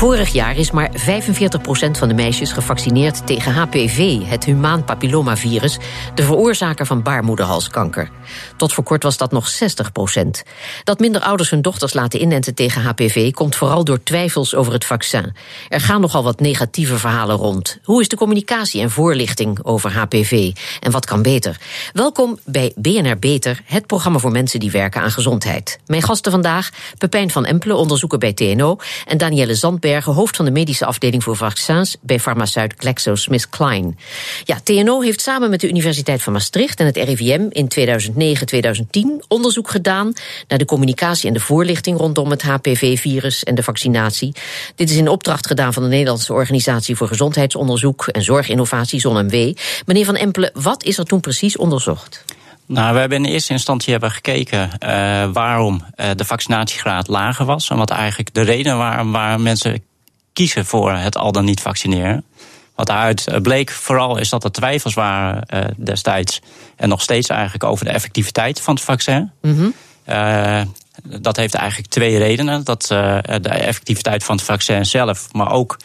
Vorig 0.00 0.32
jaar 0.32 0.56
is 0.56 0.70
maar 0.70 0.90
45% 0.90 0.94
van 1.90 2.08
de 2.08 2.14
meisjes 2.14 2.52
gevaccineerd 2.52 3.26
tegen 3.26 3.52
HPV, 3.52 4.18
het 4.24 4.44
humaan 4.44 4.84
papillomavirus, 4.84 5.78
de 6.14 6.22
veroorzaker 6.22 6.86
van 6.86 7.02
baarmoederhalskanker. 7.02 8.10
Tot 8.56 8.72
voor 8.72 8.84
kort 8.84 9.02
was 9.02 9.16
dat 9.16 9.32
nog 9.32 9.48
60%. 9.52 10.26
Dat 10.84 10.98
minder 10.98 11.20
ouders 11.20 11.50
hun 11.50 11.62
dochters 11.62 11.92
laten 11.92 12.20
inenten 12.20 12.54
tegen 12.54 12.82
HPV 12.82 13.30
komt 13.32 13.56
vooral 13.56 13.84
door 13.84 14.02
twijfels 14.02 14.54
over 14.54 14.72
het 14.72 14.84
vaccin. 14.84 15.34
Er 15.68 15.80
gaan 15.80 16.00
nogal 16.00 16.22
wat 16.22 16.40
negatieve 16.40 16.98
verhalen 16.98 17.36
rond. 17.36 17.78
Hoe 17.84 18.00
is 18.00 18.08
de 18.08 18.16
communicatie 18.16 18.80
en 18.80 18.90
voorlichting 18.90 19.64
over 19.64 19.92
HPV 19.92 20.52
en 20.80 20.90
wat 20.90 21.06
kan 21.06 21.22
beter? 21.22 21.56
Welkom 21.92 22.38
bij 22.44 22.72
BNR 22.76 23.18
Beter, 23.18 23.62
het 23.64 23.86
programma 23.86 24.18
voor 24.18 24.30
mensen 24.30 24.60
die 24.60 24.70
werken 24.70 25.02
aan 25.02 25.10
gezondheid. 25.10 25.78
Mijn 25.86 26.02
gasten 26.02 26.32
vandaag: 26.32 26.70
Pepijn 26.98 27.30
van 27.30 27.44
Empelen, 27.44 27.76
onderzoeker 27.76 28.18
bij 28.18 28.32
TNO, 28.32 28.76
en 29.06 29.18
Danielle 29.18 29.54
Zandberg 29.54 29.88
hoofd 29.98 30.36
van 30.36 30.44
de 30.44 30.50
medische 30.50 30.86
afdeling 30.86 31.22
voor 31.22 31.36
vaccins 31.36 31.96
bij 32.00 32.20
farmaceut 32.20 32.74
GlaxoSmithKline. 32.76 33.94
Ja, 34.44 34.60
TNO 34.64 35.00
heeft 35.00 35.20
samen 35.20 35.50
met 35.50 35.60
de 35.60 35.68
Universiteit 35.68 36.22
van 36.22 36.32
Maastricht 36.32 36.80
en 36.80 36.86
het 36.86 36.96
RIVM 36.96 37.46
in 37.48 37.68
2009-2010 39.22 39.26
onderzoek 39.28 39.70
gedaan 39.70 40.12
naar 40.48 40.58
de 40.58 40.64
communicatie 40.64 41.28
en 41.28 41.34
de 41.34 41.40
voorlichting 41.40 41.98
rondom 41.98 42.30
het 42.30 42.42
HPV-virus 42.42 43.44
en 43.44 43.54
de 43.54 43.62
vaccinatie. 43.62 44.34
Dit 44.74 44.90
is 44.90 44.96
in 44.96 45.08
opdracht 45.08 45.46
gedaan 45.46 45.72
van 45.72 45.82
de 45.82 45.88
Nederlandse 45.88 46.32
Organisatie 46.32 46.96
voor 46.96 47.08
Gezondheidsonderzoek 47.08 48.06
en 48.06 48.22
Zorginnovatie, 48.22 49.00
ZonMW. 49.00 49.54
Meneer 49.86 50.04
Van 50.04 50.14
Empelen, 50.16 50.50
wat 50.54 50.84
is 50.84 50.98
er 50.98 51.04
toen 51.04 51.20
precies 51.20 51.56
onderzocht? 51.56 52.24
Nou, 52.70 52.94
we 52.94 53.00
hebben 53.00 53.24
in 53.24 53.30
eerste 53.30 53.52
instantie 53.52 53.92
hebben 53.92 54.10
gekeken 54.10 54.70
uh, 54.84 55.32
waarom 55.32 55.84
uh, 55.96 56.06
de 56.16 56.24
vaccinatiegraad 56.24 57.08
lager 57.08 57.44
was. 57.44 57.70
En 57.70 57.76
wat 57.76 57.90
eigenlijk 57.90 58.34
de 58.34 58.40
reden 58.40 58.76
waren 58.76 59.10
waar 59.10 59.40
mensen 59.40 59.82
kiezen 60.32 60.66
voor 60.66 60.92
het 60.92 61.16
al 61.16 61.32
dan 61.32 61.44
niet 61.44 61.60
vaccineren. 61.60 62.24
Wat 62.74 62.86
daaruit 62.86 63.26
eh, 63.26 63.40
bleek 63.40 63.70
vooral 63.70 64.18
is 64.18 64.28
dat 64.28 64.44
er 64.44 64.52
twijfels 64.52 64.94
waren 64.94 65.46
uh, 65.54 65.64
destijds. 65.76 66.40
En 66.76 66.88
nog 66.88 67.02
steeds 67.02 67.28
eigenlijk 67.28 67.64
over 67.64 67.84
de 67.84 67.90
effectiviteit 67.90 68.60
van 68.60 68.74
het 68.74 68.84
vaccin. 68.84 69.30
Mm 69.42 69.56
-hmm. 69.56 69.74
uh, 70.08 70.62
dat 71.20 71.36
heeft 71.36 71.54
eigenlijk 71.54 71.90
twee 71.90 72.18
redenen. 72.18 72.64
Dat 72.64 72.82
de 72.82 73.48
effectiviteit 73.48 74.24
van 74.24 74.36
het 74.36 74.44
vaccin 74.44 74.86
zelf, 74.86 75.32
maar 75.32 75.52
ook 75.52 75.76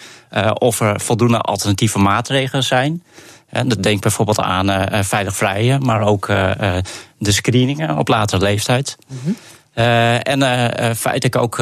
of 0.53 0.79
er 0.79 0.99
voldoende 0.99 1.39
alternatieve 1.39 1.99
maatregelen 1.99 2.63
zijn. 2.63 3.03
Dat 3.63 3.83
denk 3.83 4.01
bijvoorbeeld 4.01 4.39
aan 4.39 4.69
uh, 4.69 4.83
veilig 5.01 5.35
vrijen, 5.35 5.81
maar 5.81 6.01
ook 6.01 6.27
uh, 6.27 6.51
de 7.17 7.31
screeningen 7.31 7.97
op 7.97 8.07
latere 8.07 8.41
leeftijd. 8.41 8.97
Mm 9.07 9.17
-hmm. 9.23 9.35
en 10.21 10.95
feitelijk 10.95 11.35
ook 11.35 11.57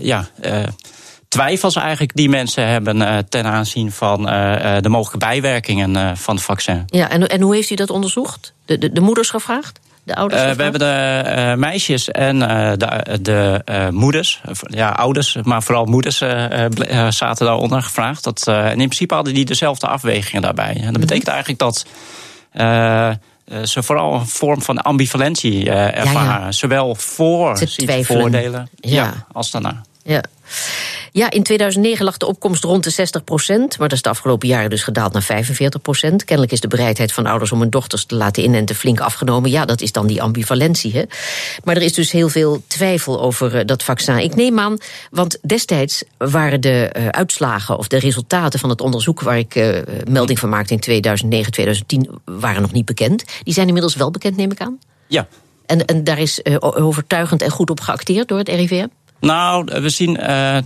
ja, 0.00 0.28
twijfels 1.28 1.76
eigenlijk 1.76 2.14
die 2.14 2.28
mensen 2.28 2.66
hebben 2.66 3.28
ten 3.28 3.44
aanzien 3.44 3.92
van 3.92 4.22
de 4.80 4.88
mogelijke 4.88 5.26
bijwerkingen 5.26 6.16
van 6.16 6.34
het 6.34 6.44
vaccin. 6.44 6.82
Ja, 6.86 7.10
en, 7.10 7.28
en 7.28 7.40
hoe 7.40 7.54
heeft 7.54 7.70
u 7.70 7.74
dat 7.74 7.90
onderzocht? 7.90 8.52
De, 8.64 8.78
de, 8.78 8.92
de 8.92 9.00
moeders 9.00 9.30
gevraagd? 9.30 9.80
De 10.06 10.14
ouders 10.14 10.42
uh, 10.42 10.50
we 10.50 10.62
hebben 10.62 10.80
de 10.80 11.24
uh, 11.26 11.54
meisjes 11.54 12.10
en 12.10 12.36
uh, 12.36 12.72
de, 12.76 13.18
de 13.20 13.62
moeders, 13.92 14.40
ja, 14.66 14.88
ouders, 14.88 15.36
maar 15.42 15.62
vooral 15.62 15.84
moeders 15.84 16.16
zaten 17.08 17.46
daaronder 17.46 17.82
gevraagd. 17.82 18.24
Dat, 18.24 18.46
en 18.46 18.70
in 18.70 18.76
principe 18.76 19.14
hadden 19.14 19.34
die 19.34 19.44
dezelfde 19.44 19.86
afwegingen 19.86 20.42
daarbij. 20.42 20.74
En 20.74 20.82
dat 20.82 20.90
mhm. 20.90 21.00
betekent 21.00 21.28
eigenlijk 21.28 21.58
dat 21.58 21.86
ze 23.64 23.82
vooral 23.82 24.14
een 24.14 24.26
vorm 24.26 24.62
van 24.62 24.78
ambivalentie 24.78 25.70
ervaren. 25.70 26.40
Ja, 26.40 26.44
ja. 26.44 26.52
Zowel 26.52 26.94
voor 26.94 27.58
voordelen 28.02 28.68
ja. 28.80 29.26
als 29.32 29.50
daarna. 29.50 29.82
Ja. 30.02 30.22
Ja, 31.16 31.30
in 31.30 31.42
2009 31.42 32.04
lag 32.04 32.16
de 32.16 32.26
opkomst 32.26 32.64
rond 32.64 32.84
de 32.84 32.90
60 32.90 33.24
procent. 33.24 33.78
Maar 33.78 33.88
dat 33.88 33.96
is 33.96 34.02
de 34.02 34.08
afgelopen 34.08 34.48
jaren 34.48 34.70
dus 34.70 34.82
gedaald 34.82 35.12
naar 35.12 35.22
45 35.22 35.82
procent. 35.82 36.24
Kennelijk 36.24 36.52
is 36.52 36.60
de 36.60 36.68
bereidheid 36.68 37.12
van 37.12 37.26
ouders 37.26 37.52
om 37.52 37.60
hun 37.60 37.70
dochters 37.70 38.04
te 38.04 38.14
laten 38.14 38.42
inenten 38.42 38.76
flink 38.76 39.00
afgenomen. 39.00 39.50
Ja, 39.50 39.64
dat 39.64 39.80
is 39.80 39.92
dan 39.92 40.06
die 40.06 40.22
ambivalentie. 40.22 40.92
Hè? 40.92 41.02
Maar 41.64 41.76
er 41.76 41.82
is 41.82 41.92
dus 41.92 42.12
heel 42.12 42.28
veel 42.28 42.62
twijfel 42.66 43.20
over 43.20 43.54
uh, 43.54 43.60
dat 43.64 43.82
vaccin. 43.82 44.18
Ik 44.18 44.34
neem 44.34 44.58
aan, 44.58 44.78
want 45.10 45.38
destijds 45.42 46.04
waren 46.18 46.60
de 46.60 46.94
uh, 46.96 47.08
uitslagen 47.08 47.78
of 47.78 47.88
de 47.88 47.98
resultaten 47.98 48.58
van 48.58 48.70
het 48.70 48.80
onderzoek 48.80 49.20
waar 49.20 49.38
ik 49.38 49.54
uh, 49.54 49.78
melding 50.08 50.38
van 50.38 50.48
maakte 50.48 50.72
in 50.72 50.80
2009, 50.80 51.52
2010, 51.52 52.08
waren 52.24 52.62
nog 52.62 52.72
niet 52.72 52.84
bekend. 52.84 53.24
Die 53.42 53.54
zijn 53.54 53.66
inmiddels 53.66 53.94
wel 53.94 54.10
bekend, 54.10 54.36
neem 54.36 54.50
ik 54.50 54.60
aan. 54.60 54.78
Ja. 55.06 55.26
En, 55.66 55.84
en 55.84 56.04
daar 56.04 56.18
is 56.18 56.44
overtuigend 56.60 57.42
en 57.42 57.50
goed 57.50 57.70
op 57.70 57.80
geacteerd 57.80 58.28
door 58.28 58.38
het 58.38 58.48
RIVM? 58.48 58.86
Nou, 59.20 59.64
we 59.80 59.88
zien. 59.88 60.20
Uh, 60.20 60.56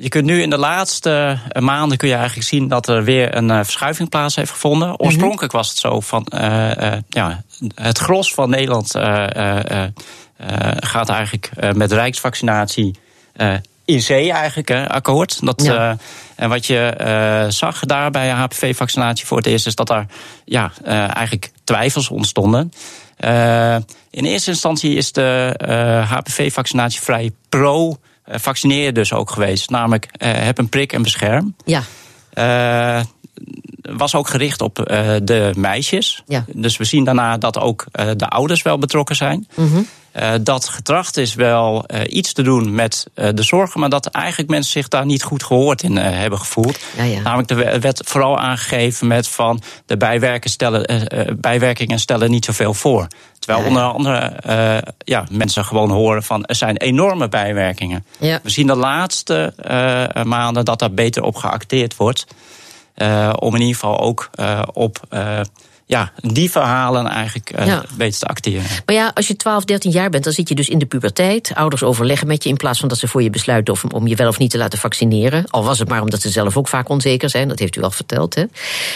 je 0.00 0.08
kunt 0.08 0.24
nu 0.24 0.42
in 0.42 0.50
de 0.50 0.58
laatste 0.58 1.38
maanden 1.58 1.98
kun 1.98 2.08
je 2.08 2.14
eigenlijk 2.14 2.46
zien 2.46 2.68
dat 2.68 2.88
er 2.88 3.04
weer 3.04 3.36
een 3.36 3.48
uh, 3.48 3.56
verschuiving 3.56 4.08
plaats 4.08 4.36
heeft 4.36 4.50
gevonden. 4.50 4.88
Mhm. 4.88 5.02
Oorspronkelijk 5.02 5.52
was 5.52 5.68
het 5.68 5.78
zo 5.78 6.00
van 6.00 6.26
uh, 6.34 6.92
ja, 7.08 7.42
het 7.74 7.98
gros 7.98 8.34
van 8.34 8.50
Nederland 8.50 8.90
gaat 10.76 11.08
eigenlijk 11.08 11.50
met 11.74 11.92
rijksvaccinatie 11.92 12.94
in 13.84 14.02
zee 14.02 14.32
eigenlijk 14.32 14.70
akkoord. 14.70 15.46
Dat, 15.46 15.62
ja. 15.62 15.96
En 16.36 16.48
wat 16.48 16.66
je 16.66 17.46
zag 17.48 17.80
daar 17.80 18.10
bij 18.10 18.30
HPV-vaccinatie 18.30 19.26
voor 19.26 19.36
het 19.36 19.46
eerst 19.46 19.66
is 19.66 19.74
dat 19.74 19.90
er 19.90 20.06
ja, 20.44 20.72
eigenlijk 20.84 21.52
twijfels 21.64 22.08
ontstonden. 22.08 22.72
Uh, 23.20 23.76
in 24.10 24.24
eerste 24.24 24.50
instantie 24.50 24.94
is 24.94 25.12
de 25.12 25.54
HPV-vaccinatie 26.08 27.00
vrij 27.00 27.30
pro-vaccineren 27.48 28.94
dus 28.94 29.12
ook 29.12 29.30
geweest. 29.30 29.70
Namelijk, 29.70 30.08
uh, 30.18 30.32
heb 30.32 30.58
een 30.58 30.68
prik 30.68 30.92
en 30.92 31.02
bescherm. 31.02 31.54
Ja. 31.64 31.82
was 33.82 34.14
ook 34.14 34.28
gericht 34.28 34.60
op 34.60 34.74
de 35.22 35.52
meisjes. 35.56 36.22
Ja. 36.26 36.44
Dus 36.52 36.76
we 36.76 36.84
zien 36.84 37.04
daarna 37.04 37.38
dat 37.38 37.58
ook 37.58 37.84
de 38.16 38.28
ouders 38.28 38.62
wel 38.62 38.78
betrokken 38.78 39.16
zijn. 39.16 39.48
Mm 39.54 39.72
-hmm. 39.72 39.86
Uh, 40.20 40.32
dat 40.40 40.68
getracht 40.68 41.16
is 41.16 41.34
wel 41.34 41.84
uh, 41.86 42.00
iets 42.06 42.32
te 42.32 42.42
doen 42.42 42.74
met 42.74 43.06
uh, 43.14 43.28
de 43.34 43.42
zorgen, 43.42 43.80
maar 43.80 43.88
dat 43.88 44.06
eigenlijk 44.06 44.50
mensen 44.50 44.72
zich 44.72 44.88
daar 44.88 45.06
niet 45.06 45.22
goed 45.22 45.44
gehoord 45.44 45.82
in 45.82 45.96
hebben 45.96 46.38
gevoeld. 46.38 46.78
Ja, 46.96 47.02
ja. 47.02 47.20
Namelijk, 47.20 47.50
er 47.50 47.80
werd 47.80 48.00
vooral 48.04 48.38
aangegeven 48.38 49.06
met 49.06 49.28
van 49.28 49.62
de 49.86 49.96
bijwerkingen 49.96 50.50
stellen, 50.50 51.08
bijwerkingen 51.40 51.98
stellen 51.98 52.30
niet 52.30 52.44
zoveel 52.44 52.74
voor. 52.74 53.06
Terwijl 53.38 53.66
onder 53.66 53.82
andere 53.82 54.32
ja, 54.98 55.24
mensen 55.30 55.64
gewoon 55.64 55.90
horen 55.90 56.22
van 56.22 56.44
er 56.44 56.54
zijn 56.54 56.76
enorme 56.76 57.28
bijwerkingen. 57.28 58.04
We 58.18 58.40
zien 58.44 58.66
de 58.66 58.76
laatste 58.76 59.54
maanden 60.24 60.64
dat 60.64 60.78
daar 60.78 60.92
beter 60.94 61.22
op 61.22 61.36
geacteerd 61.36 61.96
wordt. 61.96 62.26
om 63.38 63.54
in 63.54 63.60
ieder 63.60 63.74
geval 63.74 64.00
ook 64.00 64.30
op 64.72 65.00
ja, 65.86 66.12
die 66.16 66.50
verhalen 66.50 67.06
eigenlijk 67.06 67.58
uh, 67.58 67.66
ja. 67.66 67.84
te 68.10 68.26
acteren. 68.26 68.64
Maar 68.86 68.94
ja, 68.94 69.10
als 69.14 69.28
je 69.28 69.36
12, 69.36 69.64
13 69.64 69.90
jaar 69.90 70.10
bent, 70.10 70.24
dan 70.24 70.32
zit 70.32 70.48
je 70.48 70.54
dus 70.54 70.68
in 70.68 70.78
de 70.78 70.86
puberteit. 70.86 71.52
Ouders 71.54 71.82
overleggen 71.82 72.26
met 72.26 72.42
je 72.42 72.48
in 72.48 72.56
plaats 72.56 72.78
van 72.78 72.88
dat 72.88 72.98
ze 72.98 73.08
voor 73.08 73.22
je 73.22 73.30
besluiten 73.30 73.74
of, 73.74 73.84
om 73.84 74.06
je 74.06 74.16
wel 74.16 74.28
of 74.28 74.38
niet 74.38 74.50
te 74.50 74.58
laten 74.58 74.78
vaccineren. 74.78 75.44
Al 75.50 75.64
was 75.64 75.78
het 75.78 75.88
maar 75.88 76.02
omdat 76.02 76.20
ze 76.20 76.28
zelf 76.28 76.56
ook 76.56 76.68
vaak 76.68 76.88
onzeker 76.88 77.30
zijn, 77.30 77.48
dat 77.48 77.58
heeft 77.58 77.76
u 77.76 77.82
al 77.82 77.90
verteld. 77.90 78.34
Hè? 78.34 78.44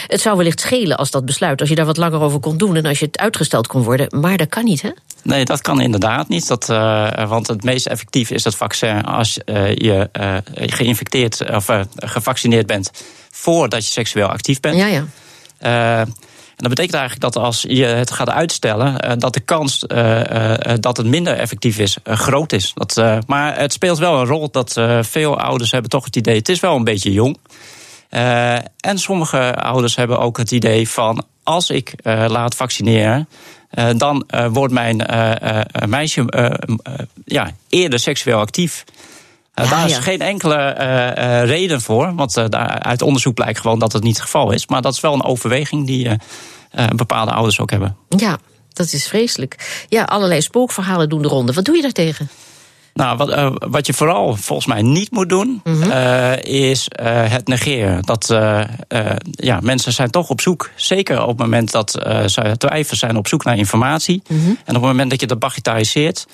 Het 0.07 0.21
zou 0.21 0.37
wellicht 0.37 0.59
schelen 0.59 0.97
als 0.97 1.11
dat 1.11 1.25
besluit, 1.25 1.59
als 1.59 1.69
je 1.69 1.75
daar 1.75 1.85
wat 1.85 1.97
langer 1.97 2.21
over 2.21 2.39
kon 2.39 2.57
doen 2.57 2.75
en 2.75 2.85
als 2.85 2.99
je 2.99 3.05
het 3.05 3.17
uitgesteld 3.17 3.67
kon 3.67 3.83
worden. 3.83 4.19
Maar 4.19 4.37
dat 4.37 4.49
kan 4.49 4.63
niet, 4.63 4.81
hè? 4.81 4.89
Nee, 5.23 5.45
dat 5.45 5.61
kan 5.61 5.81
inderdaad 5.81 6.27
niet. 6.27 6.47
Dat, 6.47 6.69
uh, 6.69 7.29
want 7.29 7.47
het 7.47 7.63
meest 7.63 7.87
effectief 7.87 8.29
is 8.29 8.43
het 8.43 8.55
vaccin 8.55 9.03
als 9.03 9.39
uh, 9.45 9.75
je 9.75 10.09
geïnfecteerd 10.53 11.51
of 11.51 11.67
gevaccineerd 11.95 12.67
bent 12.67 12.91
voordat 13.31 13.85
je 13.85 13.91
seksueel 13.91 14.27
actief 14.27 14.59
bent. 14.59 14.77
Ja, 14.77 15.05
ja. 15.59 16.05
Dat 16.59 16.69
betekent 16.69 16.95
eigenlijk 16.95 17.33
dat 17.33 17.43
als 17.43 17.65
je 17.67 17.85
het 17.85 18.11
gaat 18.11 18.29
uitstellen, 18.29 19.05
uh, 19.05 19.11
dat 19.17 19.33
de 19.33 19.39
kans 19.39 19.83
uh, 19.87 20.19
uh, 20.19 20.53
dat 20.79 20.97
het 20.97 21.05
minder 21.05 21.37
effectief 21.37 21.77
is, 21.77 21.97
groot 22.03 22.51
is. 22.51 22.73
Dat, 22.73 23.23
maar 23.27 23.57
het 23.57 23.73
speelt 23.73 23.97
wel 23.97 24.19
een 24.19 24.25
rol 24.25 24.51
dat 24.51 24.81
veel 25.01 25.39
ouders 25.39 25.71
hebben 25.71 25.89
toch 25.89 26.05
het 26.05 26.15
idee, 26.15 26.35
het 26.35 26.49
is 26.49 26.59
wel 26.59 26.75
een 26.75 26.83
beetje 26.83 27.11
jong. 27.11 27.37
en 28.79 28.97
sommige 28.99 29.55
ouders 29.55 29.95
hebben 29.95 30.19
ook 30.19 30.37
het 30.37 30.51
idee 30.51 30.89
van, 30.89 31.23
als 31.43 31.69
ik 31.69 31.93
laat 32.03 32.55
vaccineren, 32.55 33.29
dan 33.97 34.25
wordt 34.51 34.73
mijn 34.73 35.05
meisje 35.87 36.25
ja, 37.25 37.51
eerder 37.69 37.99
seksueel 37.99 38.39
actief. 38.39 38.83
Ja, 39.63 39.69
daar 39.69 39.85
is 39.85 39.97
geen 39.97 40.21
enkele 40.21 40.75
uh, 40.79 40.85
uh, 40.85 41.45
reden 41.45 41.81
voor. 41.81 42.15
Want 42.15 42.33
daar, 42.33 42.79
uit 42.79 43.01
onderzoek 43.01 43.33
blijkt 43.33 43.59
gewoon 43.59 43.79
dat 43.79 43.93
het 43.93 44.03
niet 44.03 44.15
het 44.15 44.23
geval 44.23 44.51
is. 44.51 44.67
Maar 44.67 44.81
dat 44.81 44.93
is 44.93 44.99
wel 44.99 45.13
een 45.13 45.23
overweging 45.23 45.87
die 45.87 46.09
bepaalde 46.95 47.31
ouders 47.31 47.59
ook 47.59 47.71
hebben. 47.71 47.97
Ja, 48.09 48.37
dat 48.73 48.93
is 48.93 49.07
vreselijk. 49.07 49.83
Ja, 49.89 50.03
allerlei 50.03 50.41
spookverhalen 50.41 51.09
doen 51.09 51.21
de 51.21 51.27
ronde. 51.27 51.53
Wat 51.53 51.65
doe 51.65 51.75
je 51.75 51.81
daartegen? 51.81 52.29
Nou, 52.99 53.17
wat, 53.17 53.29
uh, 53.29 53.51
wat 53.59 53.85
je 53.87 53.93
vooral 53.93 54.35
volgens 54.35 54.67
mij 54.67 54.81
niet 54.81 55.11
moet 55.11 55.29
doen, 55.29 55.61
mm 55.63 55.81
-hmm. 55.81 55.91
uh, 55.91 56.37
is 56.43 56.87
uh, 57.01 57.05
het 57.31 57.47
negeren. 57.47 58.01
Dat 58.01 58.27
ja, 59.31 59.59
mensen 59.61 59.93
zijn 59.93 60.09
toch 60.09 60.29
op 60.29 60.41
zoek, 60.41 60.69
zeker 60.75 61.21
op 61.21 61.27
het 61.27 61.37
moment 61.37 61.71
dat 61.71 61.91
ze 62.25 62.55
twijfelen, 62.57 62.97
zijn 62.97 63.17
op 63.17 63.27
zoek 63.27 63.43
naar 63.43 63.57
informatie. 63.57 64.21
Mm 64.27 64.39
-hmm. 64.39 64.57
En 64.65 64.75
op 64.75 64.81
het 64.81 64.91
moment 64.91 65.09
dat 65.09 65.19
je 65.19 65.27
dat 65.27 65.39
bagatelliseert, 65.39 66.27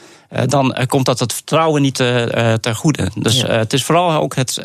dan 0.45 0.77
komt 0.87 1.05
dat 1.05 1.19
het 1.19 1.33
vertrouwen 1.33 1.81
niet 1.81 1.95
ter 1.95 2.75
goede. 2.75 3.11
Dus 3.15 3.39
ja. 3.39 3.47
het 3.47 3.73
is 3.73 3.83
vooral 3.83 4.21
ook 4.21 4.35
het 4.35 4.63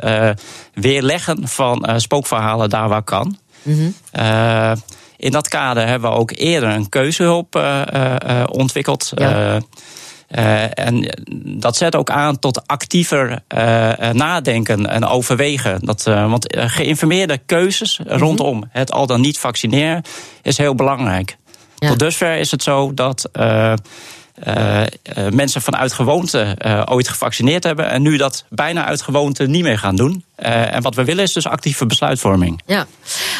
weerleggen 0.74 1.48
van 1.48 1.88
spookverhalen 1.96 2.70
daar 2.70 2.88
waar 2.88 3.02
kan. 3.02 3.38
Mm 3.62 3.94
-hmm. 4.12 4.74
in 5.16 5.30
dat 5.30 5.48
kader 5.48 5.86
hebben 5.86 6.10
we 6.10 6.16
ook 6.16 6.32
eerder 6.34 6.68
een 6.68 6.88
keuzehulp 6.88 7.62
ontwikkeld. 8.50 9.12
Ja. 9.14 9.60
Uh, 10.38 10.78
en 10.78 11.24
dat 11.58 11.76
zet 11.76 11.96
ook 11.96 12.10
aan 12.10 12.38
tot 12.38 12.66
actiever 12.66 13.30
uh, 13.30 14.10
nadenken 14.10 14.86
en 14.86 15.04
overwegen. 15.04 15.80
Dat, 15.80 16.02
want 16.02 16.56
geïnformeerde 16.56 17.38
keuzes 17.46 17.98
mm 17.98 18.06
-hmm. 18.06 18.18
rondom 18.18 18.64
het 18.70 18.92
al 18.92 19.06
dan 19.06 19.20
niet 19.20 19.38
vaccineren 19.38 20.02
is 20.42 20.58
heel 20.58 20.74
belangrijk. 20.74 21.36
Ja. 21.76 21.88
Tot 21.88 21.98
dusver 21.98 22.36
is 22.36 22.50
het 22.50 22.62
zo 22.62 22.94
dat 22.94 23.28
uh, 23.32 23.74
mensen 25.30 25.62
vanuit 25.62 25.92
gewoonte 25.92 26.56
uh, 26.66 26.82
ooit 26.84 27.08
gevaccineerd 27.08 27.64
hebben. 27.64 27.90
En 27.90 28.02
nu 28.02 28.16
dat 28.16 28.44
bijna 28.48 28.84
uit 28.84 29.02
gewoonte 29.02 29.46
niet 29.46 29.62
meer 29.62 29.78
gaan 29.78 29.96
doen. 29.96 30.24
Uh, 30.38 30.74
en 30.74 30.82
wat 30.82 30.94
we 30.94 31.04
willen 31.04 31.24
is 31.24 31.32
dus 31.32 31.46
actieve 31.46 31.86
besluitvorming. 31.86 32.62
Ja. 32.66 32.86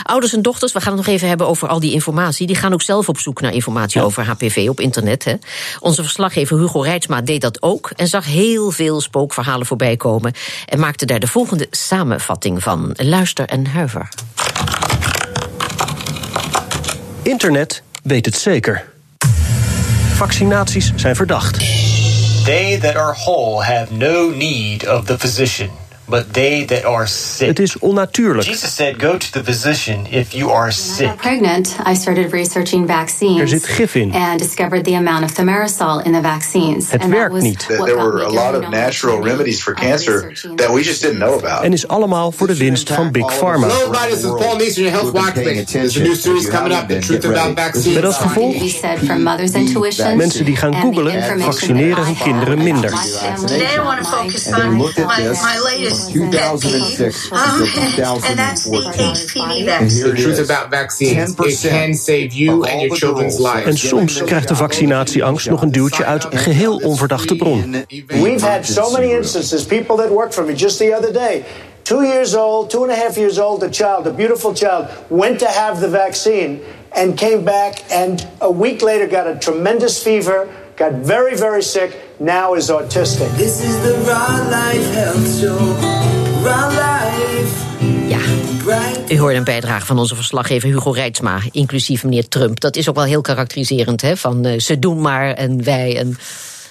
Ouders 0.02 0.34
en 0.34 0.42
dochters, 0.42 0.72
we 0.72 0.80
gaan 0.80 0.96
het 0.96 1.06
nog 1.06 1.14
even 1.14 1.28
hebben 1.28 1.46
over 1.46 1.68
al 1.68 1.80
die 1.80 1.92
informatie. 1.92 2.46
Die 2.46 2.56
gaan 2.56 2.72
ook 2.72 2.82
zelf 2.82 3.08
op 3.08 3.18
zoek 3.18 3.40
naar 3.40 3.52
informatie 3.52 4.00
ja. 4.00 4.06
over 4.06 4.24
HPV 4.24 4.66
op 4.68 4.80
internet. 4.80 5.24
Hè. 5.24 5.34
Onze 5.80 6.02
verslaggever 6.02 6.58
Hugo 6.58 6.80
Reitsma 6.80 7.20
deed 7.20 7.40
dat 7.40 7.62
ook. 7.62 7.90
En 7.96 8.06
zag 8.06 8.24
heel 8.24 8.70
veel 8.70 9.00
spookverhalen 9.00 9.66
voorbij 9.66 9.96
komen. 9.96 10.32
En 10.66 10.78
maakte 10.78 11.06
daar 11.06 11.20
de 11.20 11.26
volgende 11.26 11.66
samenvatting 11.70 12.62
van. 12.62 12.92
Luister 12.96 13.46
en 13.46 13.66
huiver. 13.66 14.08
Internet 17.22 17.82
weet 18.02 18.26
het 18.26 18.36
zeker. 18.36 18.88
Vaccinaties 20.20 20.92
zijn 20.96 21.16
verdacht. 21.16 21.58
They 22.44 22.78
that 22.78 22.96
are 22.96 23.14
whole 23.14 23.64
have 23.64 23.94
no 23.94 24.30
need 24.30 24.88
of 24.88 25.04
the 25.04 25.18
physician. 25.18 25.70
But 26.10 26.32
they 26.32 26.64
that 26.64 26.84
are 26.84 27.06
sick. 27.06 27.46
Het 27.46 27.58
is 27.58 27.78
onnatuurlijk. 27.78 28.46
Jesus 28.46 28.74
said, 28.74 28.94
"Go 28.98 29.16
to 29.16 29.26
the 29.30 29.44
physician 29.44 30.06
if 30.10 30.32
you 30.32 30.52
are 30.52 30.70
sick." 30.70 31.16
pregnant, 31.16 31.76
I 31.86 31.94
started 31.94 32.32
researching 32.32 32.86
vaccines. 32.86 33.40
Er 33.40 33.48
zit 33.48 33.66
gif 33.66 33.94
in. 33.94 34.12
And 34.12 34.38
discovered 34.38 34.84
the 34.84 34.94
amount 34.94 35.24
of 35.24 35.32
thimerosal 35.32 36.00
in 36.04 36.12
the 36.12 36.20
vaccines. 36.22 36.90
Het 36.90 37.02
and 37.02 37.12
werkt 37.12 37.40
niet. 37.40 37.66
There 37.66 37.96
were 37.96 38.24
a 38.24 38.30
lot 38.30 38.62
of 38.62 38.68
natural 38.68 39.22
remedies 39.22 39.62
for 39.62 39.74
cancer 39.74 40.32
that 40.56 40.72
we 40.72 40.82
just 40.82 41.02
didn't 41.02 41.18
know 41.18 41.44
about. 41.44 41.64
En 41.64 41.72
is 41.72 41.88
allemaal 41.88 42.32
voor 42.32 42.46
de 42.46 42.56
winst 42.56 42.92
van 42.92 43.10
Big 43.10 43.36
Pharma. 43.38 43.66
Hello, 43.66 43.80
everybody. 43.80 44.08
This 44.10 44.24
is 44.24 44.30
Paul 44.30 44.56
Neeson, 44.56 44.82
your 44.82 44.98
health 44.98 45.12
watching. 45.12 45.66
There's 45.66 45.96
a 45.96 46.00
new 46.00 46.14
series 46.14 46.48
coming 46.48 46.72
up, 46.72 46.88
The 46.88 46.98
Truth 46.98 47.24
About 47.24 47.58
Vaccines. 47.58 47.94
Met 47.94 48.04
als 48.04 48.16
gevolg? 48.16 48.54
Mensen 50.14 50.44
die 50.44 50.56
gaan 50.56 50.74
googelen, 50.74 51.40
vaccineren 51.40 52.04
hun 52.04 52.16
kinderen 52.16 52.62
minder. 52.62 52.92
I 52.92 53.80
want 53.82 54.02
to 54.02 54.10
focus 54.10 54.46
on 54.46 54.76
my, 54.76 54.84
my 55.42 55.58
latest 55.62 55.99
2006 56.06 57.30
um, 57.30 57.38
and 58.24 58.38
that's 58.38 58.64
the 58.64 58.80
vaccine. 58.96 59.66
The 59.66 60.12
truth 60.14 60.50
about 60.50 60.70
vaccines. 60.70 61.34
It 61.38 61.68
can 61.68 61.94
save 61.94 62.32
you 62.32 62.64
and 62.64 62.80
your 62.80 62.96
children's 62.96 63.38
lives. 63.38 63.66
En 63.66 63.78
soms 63.78 64.24
krijgt 64.24 64.48
de 64.48 64.56
vaccinatieangst 64.56 65.50
nog 65.50 65.62
een 65.62 65.72
duwtje 65.72 66.04
uit 66.04 66.26
geheel 66.30 66.76
onverdachte 66.76 67.36
bron. 67.36 67.84
We've 68.06 68.46
had 68.46 68.66
so 68.66 68.90
many 68.90 69.12
instances, 69.12 69.64
people 69.64 69.96
that 69.96 70.08
worked 70.08 70.34
for 70.34 70.44
me 70.44 70.54
just 70.54 70.78
the 70.78 70.96
other 70.96 71.12
day. 71.12 71.44
Two 71.82 72.02
years 72.02 72.34
old, 72.34 72.70
two 72.70 72.82
and 72.82 72.90
a 72.90 72.94
half 72.94 73.16
years 73.16 73.38
old, 73.38 73.62
a 73.62 73.68
child, 73.68 74.06
a 74.06 74.12
beautiful 74.12 74.54
child, 74.54 74.86
went 75.08 75.38
to 75.38 75.46
have 75.46 75.80
the 75.80 75.88
vaccine 75.88 76.60
and 76.92 77.16
came 77.18 77.42
back 77.44 77.82
and 77.90 78.26
a 78.40 78.50
week 78.50 78.82
later 78.82 79.08
got 79.08 79.26
a 79.26 79.34
tremendous 79.38 80.02
fever, 80.02 80.46
got 80.76 80.92
very, 80.92 81.36
very 81.36 81.62
sick, 81.62 81.90
now 82.20 82.56
is 82.56 82.70
autistic. 82.70 83.36
This 83.36 83.60
is 83.62 83.80
the 83.80 83.94
Raw 84.06 84.48
Life 84.50 84.94
Health 84.94 85.40
Show. 85.40 85.98
Ja, 88.08 88.18
u 89.08 89.18
hoorde 89.18 89.36
een 89.36 89.44
bijdrage 89.44 89.86
van 89.86 89.98
onze 89.98 90.14
verslaggever 90.14 90.68
Hugo 90.68 90.90
Reitsma, 90.90 91.40
inclusief 91.50 92.04
meneer 92.04 92.28
Trump. 92.28 92.60
Dat 92.60 92.76
is 92.76 92.88
ook 92.88 92.94
wel 92.94 93.04
heel 93.04 93.20
karakteriserend, 93.20 94.02
hè? 94.02 94.16
Van 94.16 94.46
uh, 94.46 94.58
ze 94.58 94.78
doen 94.78 95.00
maar 95.00 95.32
en 95.32 95.64
wij 95.64 95.98
en 95.98 96.18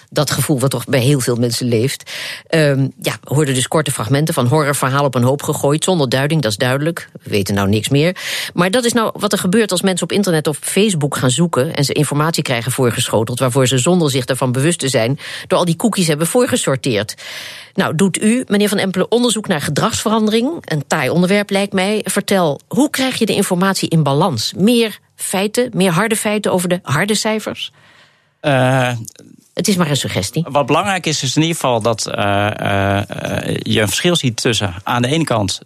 dat 0.10 0.32
gevoel 0.32 0.60
wat 0.60 0.70
toch 0.70 0.86
bij 0.86 1.00
heel 1.00 1.20
veel 1.20 1.36
mensen 1.36 1.68
leeft. 1.68 2.12
Um, 2.50 2.92
ja, 3.02 3.18
hoorden 3.24 3.54
dus 3.54 3.68
korte 3.68 3.92
fragmenten 3.92 4.34
van 4.34 4.48
horrorverhalen 4.48 5.06
op 5.06 5.16
een 5.16 5.24
hoop 5.24 5.44
gegooid, 5.44 5.84
zonder 5.84 6.10
duiding, 6.10 6.42
dat 6.42 6.52
is 6.52 6.58
duidelijk. 6.58 7.10
We 7.24 7.30
weten 7.30 7.56
nou 7.56 7.70
niks 7.70 7.90
meer. 7.90 8.16
Maar 8.54 8.72
dat 8.72 8.86
is 8.86 8.94
nou 8.94 9.12
wat 9.14 9.32
er 9.32 9.38
gebeurt 9.38 9.72
als 9.72 9.82
mensen 9.82 10.04
op 10.04 10.12
internet 10.12 10.48
of 10.48 10.58
Facebook 10.62 11.18
gaan 11.18 11.32
zoeken 11.32 11.76
en 11.76 11.84
ze 11.84 11.94
informatie 11.94 12.44
krijgen 12.44 12.72
voorgeschoteld, 12.72 13.40
waarvoor 13.40 13.68
ze 13.68 13.78
zonder 13.78 14.12
zich 14.12 14.26
daarvan 14.26 14.52
bewust 14.52 14.80
te 14.80 14.88
zijn, 14.90 15.20
door 15.48 15.60
al 15.60 15.66
die 15.66 15.76
cookies 15.76 16.08
hebben 16.08 16.28
voorgesorteerd. 16.28 17.16
Nou, 17.74 17.96
doet 17.96 18.22
u, 18.22 18.44
meneer 18.48 18.70
Van 18.70 18.78
Empelen, 18.78 19.12
onderzoek 19.12 19.48
naar 19.48 19.62
gedragsverandering? 19.62 20.52
Een 20.62 20.88
taai 20.88 21.10
onderwerp 21.10 21.50
lijkt 21.50 21.74
mij. 21.74 22.02
Vertel, 22.04 22.60
hoe 22.68 22.90
krijg 22.90 23.16
je 23.16 23.26
de 23.26 23.36
informatie 23.36 23.90
in 23.90 24.04
balans? 24.04 24.54
Meer 24.58 25.00
feiten, 25.16 25.70
meer 25.74 25.92
harde 25.92 26.16
feiten 26.16 26.52
over 26.52 26.70
de 26.70 26.80
harde 26.84 27.16
cijfers? 27.16 27.72
Uh, 28.42 28.92
het 29.60 29.68
is 29.68 29.76
maar 29.76 29.90
een 29.90 29.98
suggestie. 29.98 30.46
Wat 30.50 30.66
belangrijk 30.66 31.06
is, 31.06 31.24
is 31.24 31.36
in 31.36 31.42
ieder 31.42 31.56
geval 31.56 31.82
dat 31.82 32.08
uh, 32.08 32.16
uh, 32.16 33.02
je 33.58 33.82
een 33.82 33.88
verschil 33.88 34.16
ziet 34.16 34.42
tussen 34.42 34.74
aan 34.84 35.02
de 35.02 35.08
ene 35.08 35.24
kant 35.24 35.62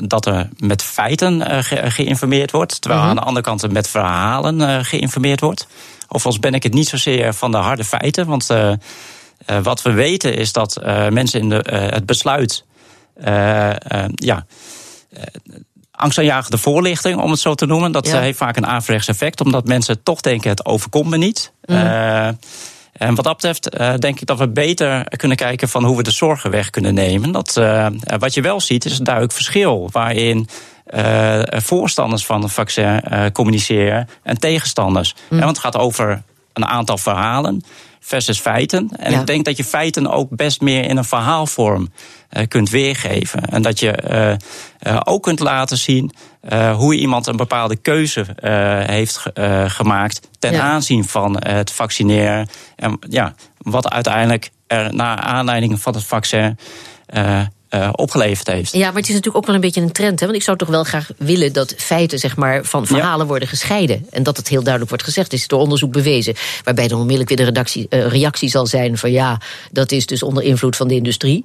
dat 0.00 0.26
er 0.26 0.48
met 0.58 0.82
feiten 0.82 1.64
ge 1.64 1.90
geïnformeerd 1.90 2.50
wordt, 2.50 2.80
terwijl 2.80 3.02
-huh. 3.02 3.10
aan 3.10 3.16
de 3.16 3.22
andere 3.22 3.44
kant 3.44 3.72
met 3.72 3.88
verhalen 3.88 4.84
geïnformeerd 4.84 5.40
wordt. 5.40 5.66
Overigens 6.08 6.38
ben 6.38 6.54
ik 6.54 6.62
het 6.62 6.74
niet 6.74 6.88
zozeer 6.88 7.34
van 7.34 7.50
de 7.50 7.56
harde 7.56 7.84
feiten, 7.84 8.26
want 8.26 8.46
wat 9.62 9.82
we 9.82 9.92
weten 9.92 10.34
is 10.34 10.52
dat 10.52 10.80
mensen 11.10 11.40
in 11.40 11.48
de, 11.48 11.88
het 11.90 12.06
besluit. 12.06 12.64
ja, 14.14 14.46
angstaanjagende 15.90 16.58
voorlichting, 16.58 17.20
om 17.20 17.30
het 17.30 17.40
zo 17.40 17.54
te 17.54 17.66
noemen. 17.66 17.92
Dat 17.92 18.06
ja. 18.06 18.20
heeft 18.20 18.38
vaak 18.38 18.56
een 18.56 18.66
averechts 18.66 19.08
effect, 19.08 19.40
omdat 19.40 19.66
mensen 19.66 20.02
toch 20.02 20.20
denken: 20.20 20.50
het 20.50 20.64
overkomt 20.64 21.10
me 21.10 21.16
niet. 21.16 21.52
Uh, 21.64 22.28
en 22.98 23.14
wat 23.14 23.24
dat 23.24 23.34
betreft 23.34 23.80
uh, 23.80 23.94
denk 23.94 24.20
ik 24.20 24.26
dat 24.26 24.38
we 24.38 24.48
beter 24.48 25.04
kunnen 25.16 25.36
kijken 25.36 25.68
van 25.68 25.84
hoe 25.84 25.96
we 25.96 26.02
de 26.02 26.10
zorgen 26.10 26.50
weg 26.50 26.70
kunnen 26.70 26.94
nemen. 26.94 27.32
Dat, 27.32 27.56
uh, 27.58 27.86
wat 28.18 28.34
je 28.34 28.40
wel 28.40 28.60
ziet 28.60 28.84
is 28.84 28.98
een 28.98 29.04
duidelijk 29.04 29.34
verschil 29.34 29.88
waarin 29.92 30.48
uh, 30.94 31.42
voorstanders 31.48 32.26
van 32.26 32.42
het 32.42 32.52
vaccin 32.52 33.02
communiceren 33.32 34.08
en 34.22 34.38
tegenstanders. 34.38 35.14
Mm. 35.28 35.38
want 35.38 35.50
het 35.50 35.58
gaat 35.58 35.76
over 35.76 36.22
een 36.52 36.66
aantal 36.66 36.98
verhalen 36.98 37.62
versus 38.00 38.40
feiten. 38.40 38.90
En 38.96 39.12
ja. 39.12 39.20
ik 39.20 39.26
denk 39.26 39.44
dat 39.44 39.56
je 39.56 39.64
feiten 39.64 40.10
ook 40.10 40.28
best 40.30 40.60
meer 40.60 40.84
in 40.84 40.96
een 40.96 41.04
verhaalvorm 41.04 41.92
kunt 42.48 42.70
weergeven. 42.70 43.44
En 43.44 43.62
dat 43.62 43.80
je 43.80 44.36
ook 45.04 45.22
kunt 45.22 45.40
laten 45.40 45.78
zien 45.78 46.12
hoe 46.74 46.94
iemand 46.94 47.26
een 47.26 47.36
bepaalde 47.36 47.76
keuze 47.76 48.26
heeft 48.86 49.22
gemaakt 49.66 50.20
ten 50.38 50.52
ja. 50.52 50.60
aanzien 50.60 51.04
van 51.04 51.36
het 51.38 51.72
vaccineren. 51.72 52.48
En 52.76 52.98
ja, 53.08 53.34
wat 53.58 53.90
uiteindelijk 53.90 54.50
er 54.66 54.94
naar 54.94 55.16
aanleiding 55.16 55.80
van 55.80 55.94
het 55.94 56.04
vaccin 56.04 56.58
uh, 57.70 57.88
opgeleverd 57.92 58.46
heeft. 58.46 58.72
Ja, 58.72 58.86
maar 58.86 59.00
het 59.00 59.08
is 59.08 59.14
natuurlijk 59.14 59.36
ook 59.36 59.46
wel 59.46 59.54
een 59.54 59.60
beetje 59.60 59.80
een 59.80 59.92
trend. 59.92 60.20
Hè? 60.20 60.26
Want 60.26 60.38
ik 60.38 60.44
zou 60.44 60.56
toch 60.56 60.68
wel 60.68 60.84
graag 60.84 61.10
willen 61.16 61.52
dat 61.52 61.74
feiten 61.76 62.18
zeg 62.18 62.36
maar, 62.36 62.64
van 62.64 62.86
verhalen 62.86 63.20
ja. 63.20 63.26
worden 63.26 63.48
gescheiden. 63.48 64.06
En 64.10 64.22
dat 64.22 64.36
het 64.36 64.48
heel 64.48 64.62
duidelijk 64.62 64.88
wordt 64.90 65.04
gezegd. 65.04 65.32
is 65.32 65.46
door 65.46 65.60
onderzoek 65.60 65.92
bewezen. 65.92 66.34
Waarbij 66.64 66.88
dan 66.88 66.98
onmiddellijk 66.98 67.28
weer 67.28 67.38
de 67.38 67.44
redactie, 67.44 67.86
uh, 67.90 68.06
reactie 68.06 68.48
zal 68.48 68.66
zijn 68.66 68.98
van 68.98 69.10
ja, 69.10 69.40
dat 69.72 69.92
is 69.92 70.06
dus 70.06 70.22
onder 70.22 70.42
invloed 70.42 70.76
van 70.76 70.88
de 70.88 70.94
industrie. 70.94 71.44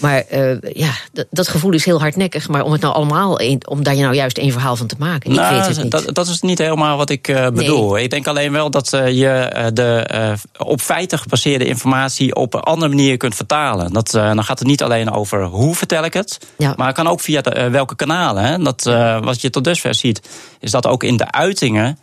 Maar 0.00 0.24
uh, 0.32 0.56
ja, 0.72 0.90
dat 1.30 1.48
gevoel 1.48 1.72
is 1.72 1.84
heel 1.84 2.00
hardnekkig. 2.00 2.48
Maar 2.48 2.62
om 2.62 2.72
het 2.72 2.80
nou 2.80 2.94
allemaal, 2.94 3.40
een, 3.40 3.62
om 3.68 3.82
daar 3.82 3.96
nou 3.96 4.14
juist 4.14 4.38
één 4.38 4.52
verhaal 4.52 4.76
van 4.76 4.86
te 4.86 4.94
maken, 4.98 5.32
nou, 5.32 5.54
ik 5.54 5.60
weet 5.60 5.76
het 5.76 5.82
niet. 5.82 5.92
Dat, 5.92 6.14
dat, 6.14 6.28
is 6.28 6.40
niet 6.40 6.58
helemaal 6.58 6.96
wat 6.96 7.10
ik 7.10 7.28
uh, 7.28 7.48
bedoel. 7.48 7.92
Nee. 7.92 8.04
Ik 8.04 8.10
denk 8.10 8.26
alleen 8.26 8.52
wel 8.52 8.70
dat 8.70 8.92
uh, 8.92 9.08
je 9.08 9.70
de 9.74 10.36
op 10.58 10.80
feiten 10.80 11.18
gebaseerde 11.18 11.64
informatie 11.64 12.34
op 12.34 12.54
een 12.54 12.60
andere 12.60 12.88
manier 12.88 13.16
kunt 13.16 13.34
vertalen. 13.34 13.92
Dat, 13.92 14.10
dan 14.10 14.44
gaat 14.44 14.58
het 14.58 14.68
niet 14.68 14.82
alleen 14.82 15.10
over 15.10 15.44
hoe 15.44 15.74
vertel 15.74 16.04
ik 16.04 16.14
het, 16.14 16.38
ja. 16.56 16.74
maar 16.76 16.86
het 16.86 16.96
kan 16.96 17.08
ook 17.08 17.20
via 17.20 17.40
de, 17.40 17.70
welke 17.70 17.96
kanalen. 17.96 18.44
Hè. 18.44 18.58
Dat, 18.58 18.82
wat 19.24 19.40
je 19.40 19.50
tot 19.50 19.64
dusver 19.64 19.94
ziet, 19.94 20.28
is 20.60 20.70
dat 20.70 20.86
ook 20.86 21.02
in 21.02 21.16
de 21.16 21.30
uitingen. 21.30 21.98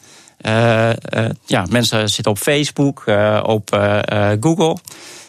ja, 1.46 1.66
mensen 1.70 2.10
zitten 2.10 2.32
op 2.32 2.38
Facebook, 2.38 3.04
op 3.44 3.70
Google. 4.40 4.78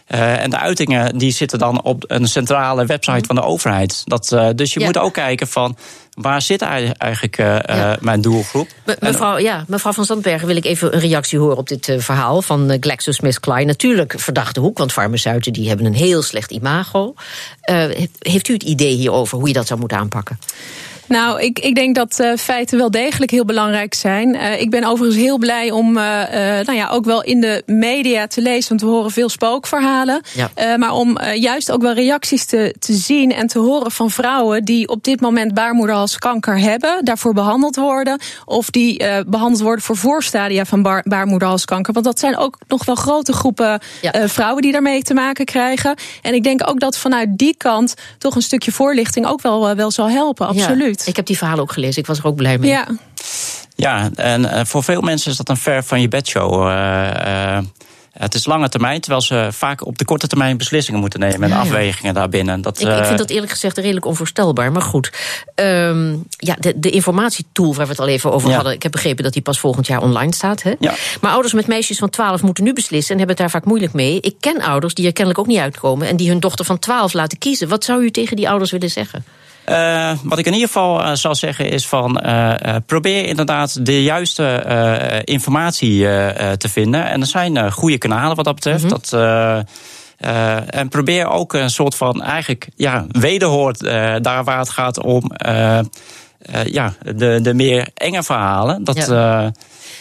En 0.09 0.50
de 0.50 0.59
uitingen 0.59 1.19
die 1.19 1.31
zitten 1.31 1.59
dan 1.59 1.83
op 1.83 2.05
een 2.07 2.29
centrale 2.29 2.87
website 2.87 3.27
van 3.27 3.37
de 3.37 3.43
overheid. 3.43 4.03
Dat, 4.05 4.37
dus 4.55 4.75
je 4.75 4.85
moet 4.85 4.99
ook 4.99 5.15
kijken 5.15 5.47
van 5.47 5.77
waar 6.21 6.43
zit 6.43 6.62
eigenlijk 6.62 7.38
uh, 7.38 7.93
mijn 8.00 8.21
doelgroep? 8.21 8.69
mevrouw, 9.00 9.38
ja, 9.38 9.65
mevrouw 9.67 9.93
van 9.93 10.05
Zandbergen, 10.05 10.47
wil 10.47 10.57
ik 10.57 10.65
even 10.65 10.95
een 10.95 11.00
reactie 11.00 11.38
horen 11.38 11.57
op 11.57 11.69
dit 11.69 11.88
uh, 11.88 11.99
verhaal 11.99 12.43
van 12.43 12.77
GlaxoSmithKline. 12.81 13.65
Natuurlijk 13.65 14.15
verdachte 14.17 14.61
hoek, 14.61 14.79
want 14.79 14.93
farmaceuten 14.93 15.53
die 15.53 15.69
hebben 15.69 15.87
een 15.87 15.95
heel 15.95 16.23
slecht 16.23 16.50
imago. 16.50 17.15
heeft 18.19 18.49
u 18.49 18.53
het 18.53 18.62
idee 18.62 18.95
hierover 18.95 19.38
hoe 19.38 19.49
je 19.49 19.55
dat 19.55 19.67
zou 19.67 19.81
moeten 19.81 19.99
aanpakken? 19.99 20.38
Nou, 21.09 21.41
ik, 21.41 21.59
ik 21.59 21.75
denk 21.75 21.95
dat 21.95 22.19
uh, 22.21 22.37
feiten 22.37 22.79
wel 22.79 22.91
degelijk 22.91 23.31
heel 23.31 23.45
belangrijk 23.45 23.95
zijn. 23.95 24.35
Uh, 24.35 24.61
ik 24.61 24.71
ben 24.71 24.85
overigens 24.85 25.23
heel 25.23 25.38
blij 25.38 25.71
om 25.71 25.97
uh, 25.97 26.03
nou 26.62 26.73
ja, 26.73 26.88
ook 26.88 27.05
wel 27.05 27.23
in 27.23 27.41
de 27.41 27.62
media 27.67 28.27
te 28.27 28.41
lezen, 28.41 28.69
want 28.69 28.81
we 28.81 28.87
horen 28.87 29.11
veel 29.11 29.29
spookverhalen. 29.29 30.21
Ja. 30.35 30.77
maar 30.77 30.93
om 30.93 31.19
juist 31.35 31.73
ook 31.73 31.83
wel 31.83 31.93
reacties 31.93 32.45
te, 32.45 32.75
te 32.79 32.93
zien 32.93 33.33
en 33.33 33.47
te 33.47 33.59
horen 33.59 33.91
van 33.91 34.11
vrouwen 34.11 34.65
die 34.65 34.88
op 34.88 35.05
dit 35.05 35.21
moment 35.21 35.55
baarmoederhalskanker 35.55 36.59
hebben, 36.59 37.05
daarvoor 37.05 37.35
behandeld 37.35 37.77
worden, 37.77 38.21
of 38.45 38.71
die 38.71 39.05
behandeld 39.27 39.62
worden 39.62 39.85
voor 39.85 39.97
voorstadia 39.97 40.65
van 40.65 40.83
baar, 40.83 41.05
baarmoederhalskanker. 41.09 41.93
Want 41.93 42.05
dat 42.05 42.19
zijn 42.19 42.37
ook 42.37 42.59
nog 42.69 42.85
wel 42.85 42.95
grote 42.95 43.33
groepen 43.33 43.81
ja. 44.00 44.29
vrouwen 44.29 44.62
die 44.62 44.73
daarmee 44.73 45.03
te 45.03 45.15
maken 45.15 45.45
krijgen. 45.45 45.97
En 46.23 46.35
ik 46.35 46.43
denk 46.43 46.69
ook 46.69 46.81
dat 46.81 46.99
vanuit 46.99 47.29
die 47.38 47.55
kant 47.57 47.95
toch 48.19 48.35
een 48.35 48.43
stukje 48.43 48.73
voorlichting 48.73 49.27
ook 49.27 49.43
wel, 49.43 49.75
wel 49.75 49.91
zal 49.91 50.11
helpen, 50.11 50.47
absoluut. 50.47 50.98
Ik 51.07 51.17
heb 51.17 51.26
die 51.26 51.38
verhalen 51.38 51.62
ook 51.62 51.73
gelezen. 51.73 52.00
Ik 52.00 52.07
was 52.07 52.19
er 52.19 52.26
ook 52.26 52.37
blij 52.37 52.59
mee. 52.59 52.71
Ja. 52.71 52.88
Ja, 53.75 54.11
en 54.14 54.43
uh, 54.43 54.61
voor 54.64 54.85
veel 54.85 55.00
mensen 55.00 55.31
is 55.31 55.37
dat 55.37 55.49
een 55.49 55.57
ver 55.57 55.85
van 55.85 56.00
je 56.00 56.09
bedshow. 56.09 56.69
Uh, 56.69 57.11
uh, 57.26 57.59
het 58.19 58.35
is 58.35 58.47
lange 58.47 58.69
termijn, 58.69 59.00
terwijl 59.00 59.23
ze 59.23 59.49
vaak 59.52 59.87
op 59.87 59.99
de 59.99 60.05
korte 60.05 60.26
termijn 60.26 60.57
beslissingen 60.57 61.00
moeten 61.00 61.21
nemen 61.21 61.50
en 61.50 61.59
afwegingen 61.59 62.14
daarbinnen. 62.14 62.61
Dat, 62.61 62.81
ik, 62.81 62.88
ik, 62.88 63.05
vind 63.05 63.19
dat 63.19 63.31
eerlijk 63.31 63.52
gezegd 63.52 63.78
redelijk 63.78 64.07
onvoorstelbaar. 64.07 64.73
Maar 64.73 64.83
goed, 64.83 65.12
um, 65.55 66.25
ja, 66.28 66.57
de, 66.59 66.78
de 66.78 66.90
informatietool 66.90 67.75
waar 67.75 67.85
we 67.85 67.90
het 67.90 68.00
al 68.00 68.09
even 68.09 68.33
over 68.33 68.52
hadden. 68.52 68.73
Ik 68.73 68.83
heb 68.83 68.93
begrepen 68.93 69.25
dat 69.25 69.33
die 69.33 69.43
pas 69.43 69.61
volgend 69.61 69.87
jaar 69.87 70.02
online 70.02 70.35
staat. 70.35 70.62
Hè? 70.62 70.75
Ja. 70.78 70.95
Maar 71.21 71.33
ouders 71.33 71.52
met 71.52 71.67
meisjes 71.67 71.99
van 71.99 72.11
12 72.11 72.43
moeten 72.43 72.64
nu 72.64 72.73
beslissen 72.73 73.12
en 73.12 73.19
hebben 73.19 73.37
het 73.37 73.45
daar 73.45 73.61
vaak 73.61 73.69
moeilijk 73.69 73.93
mee. 73.93 74.21
Ik 74.21 74.35
ken 74.40 74.61
ouders 74.61 74.95
die 74.95 75.07
er 75.07 75.12
kennelijk 75.12 75.40
ook 75.40 75.50
niet 75.50 75.59
uitkomen 75.59 76.09
en 76.09 76.17
die 76.17 76.28
hun 76.28 76.40
dochter 76.40 76.64
van 76.64 76.78
12 76.78 77.12
laten 77.12 77.38
kiezen. 77.38 77.69
Wat 77.69 77.85
zou 77.85 78.02
u 78.02 78.11
tegen 78.11 78.37
die 78.37 78.49
ouders 78.49 78.71
willen 78.71 78.90
zeggen? 78.90 79.25
Uh, 79.68 80.10
wat 80.22 80.38
ik 80.38 80.46
in 80.46 80.52
ieder 80.52 80.66
geval 80.66 81.00
uh, 81.00 81.14
zal 81.14 81.34
zeggen 81.34 81.70
is 81.70 81.87
van 81.87 82.20
uh, 82.26 82.54
probeer 82.87 83.25
inderdaad 83.25 83.87
de 83.87 84.02
juiste 84.02 84.62
informatie 85.25 86.00
te 86.56 86.68
vinden. 86.68 87.08
En 87.08 87.20
er 87.20 87.26
zijn 87.26 87.72
goede 87.72 87.98
kanalen 87.98 88.37
wat 88.37 88.44
dat 88.44 88.54
betreft. 88.54 88.82
Mm 88.82 88.90
-hmm. 88.90 88.98
dat, 89.00 89.66
en 90.70 90.88
probeer 90.88 91.28
ook 91.28 91.52
een 91.52 91.70
soort 91.70 91.94
van 91.94 92.22
eigenlijk 92.22 92.68
ja, 92.76 93.06
wederhoort 93.08 93.80
daar 94.22 94.44
waar 94.44 94.58
het 94.58 94.70
gaat 94.70 95.02
om 95.02 95.32
ja, 96.64 96.94
de, 97.14 97.38
de 97.42 97.54
meer 97.54 97.88
enge 97.94 98.22
verhalen. 98.22 98.84
Dat, 98.84 99.06
ja. 99.06 99.52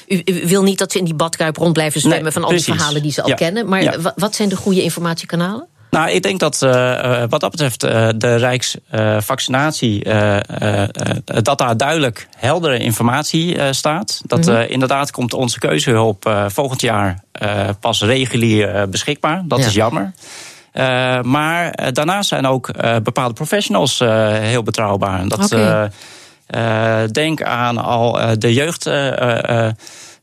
U, 0.07 0.21
u, 0.25 0.47
wil 0.47 0.63
niet 0.63 0.77
dat 0.77 0.91
ze 0.91 0.97
in 0.97 1.05
die 1.05 1.13
badkuip 1.13 1.57
rond 1.57 1.73
blijven 1.73 2.01
zwemmen 2.01 2.23
nee, 2.23 2.31
van 2.31 2.43
alle 2.43 2.59
verhalen 2.59 3.01
die 3.01 3.11
ze 3.11 3.21
al 3.21 3.29
ja. 3.29 3.35
kennen. 3.35 3.67
Maar 3.67 3.83
ja. 3.83 4.13
wat 4.15 4.35
zijn 4.35 4.49
de 4.49 4.55
goede 4.55 4.83
informatiekanalen? 4.83 5.67
Nou, 5.89 6.09
ik 6.09 6.23
denk 6.23 6.39
dat 6.39 6.61
uh, 6.61 7.23
wat 7.29 7.39
dat 7.39 7.51
betreft 7.51 7.83
uh, 7.85 8.09
de 8.15 8.35
Rijksvaccinatie, 8.35 10.05
uh, 10.05 10.37
dat 11.25 11.57
daar 11.57 11.77
duidelijk 11.77 12.27
heldere 12.37 12.77
informatie 12.77 13.73
staat. 13.73 14.21
Dat 14.25 14.45
mm 14.45 14.53
-hmm. 14.53 14.61
inderdaad 14.61 15.11
komt 15.11 15.33
onze 15.33 15.59
keuzehulp 15.59 16.45
volgend 16.47 16.81
jaar 16.81 17.19
pas 17.79 18.01
regulier 18.01 18.89
beschikbaar. 18.89 19.43
Dat 19.45 19.59
ja. 19.59 19.65
is 19.65 19.73
jammer. 19.73 20.11
maar 21.21 21.91
daarnaast 21.93 22.29
zijn 22.29 22.45
ook 22.45 22.71
bepaalde 23.03 23.33
professionals 23.33 23.99
heel 24.39 24.63
betrouwbaar. 24.63 25.27
Dat, 25.27 25.53
okay. 25.53 25.91
denk 27.11 27.43
aan 27.43 27.77
al 27.77 28.19
de 28.37 28.53
jeugd 28.53 28.89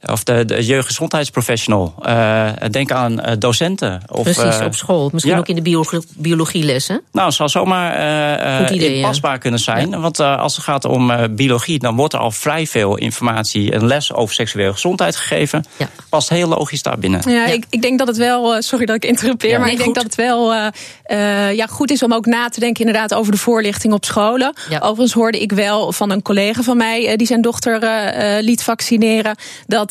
of 0.07 0.25
de, 0.25 0.45
de 0.45 0.65
jeugdgezondheidsprofessional. 0.65 1.95
Uh, 2.07 2.49
denk 2.71 2.93
aan 2.93 3.13
uh, 3.13 3.33
docenten. 3.39 4.03
Of, 4.09 4.23
Precies, 4.23 4.61
uh, 4.61 4.67
op 4.67 4.75
school. 4.75 5.09
Misschien 5.13 5.35
ja. 5.35 5.41
ook 5.41 5.49
in 5.49 5.55
de 5.55 5.63
biologie, 5.63 6.01
biologielessen. 6.17 7.03
Nou, 7.13 7.27
het 7.27 7.37
zal 7.37 7.49
zomaar 7.49 8.73
idee, 8.73 8.95
inpasbaar 8.95 9.33
ja. 9.33 9.39
kunnen 9.39 9.61
zijn. 9.61 9.91
Ja. 9.91 10.01
Want 10.01 10.21
als 10.21 10.57
het 10.57 10.65
gaat 10.65 10.85
om 10.85 11.13
biologie, 11.31 11.79
dan 11.79 11.97
wordt 11.97 12.15
er 12.15 12.21
al 12.21 12.31
vrij 12.31 12.67
veel 12.67 12.97
informatie 12.97 13.73
en 13.73 13.87
les 13.87 14.13
over 14.13 14.35
seksuele 14.35 14.73
gezondheid 14.73 15.17
gegeven. 15.17 15.65
Past 16.09 16.29
heel 16.29 16.49
logisch 16.49 16.83
daar 16.83 16.99
binnen. 16.99 17.31
Ja, 17.31 17.47
Ik, 17.47 17.65
ik 17.71 17.83
denk 17.83 17.99
dat 17.99 18.07
het 18.07 18.17
wel, 18.17 18.63
sorry 18.63 18.87
dat 18.87 18.97
ik 18.97 19.05
interrupeer, 19.05 19.59
maar 19.59 19.61
nee, 19.61 19.71
ik 19.71 19.77
denk 19.77 19.89
goed. 19.89 19.95
dat 19.95 20.05
het 20.05 20.15
wel 20.15 20.55
ja, 21.53 21.67
goed 21.67 21.91
is 21.91 22.03
om 22.03 22.13
ook 22.13 22.27
na 22.27 22.49
te 22.49 22.61
denken 22.61 22.87
inderdaad 22.87 23.15
over 23.15 23.33
de 23.33 23.39
voorlichting 23.39 23.93
op 23.93 24.05
scholen. 24.05 24.55
Overigens 24.71 25.13
hoorde 25.13 25.41
ik 25.41 25.53
wel 25.53 25.93
van 25.93 26.11
een 26.11 26.23
collega 26.23 26.63
van 26.63 26.77
mij 26.77 27.17
die 27.17 27.27
zijn 27.27 27.41
dochter 27.43 27.79
liet 28.41 28.63
vaccineren, 28.63 29.37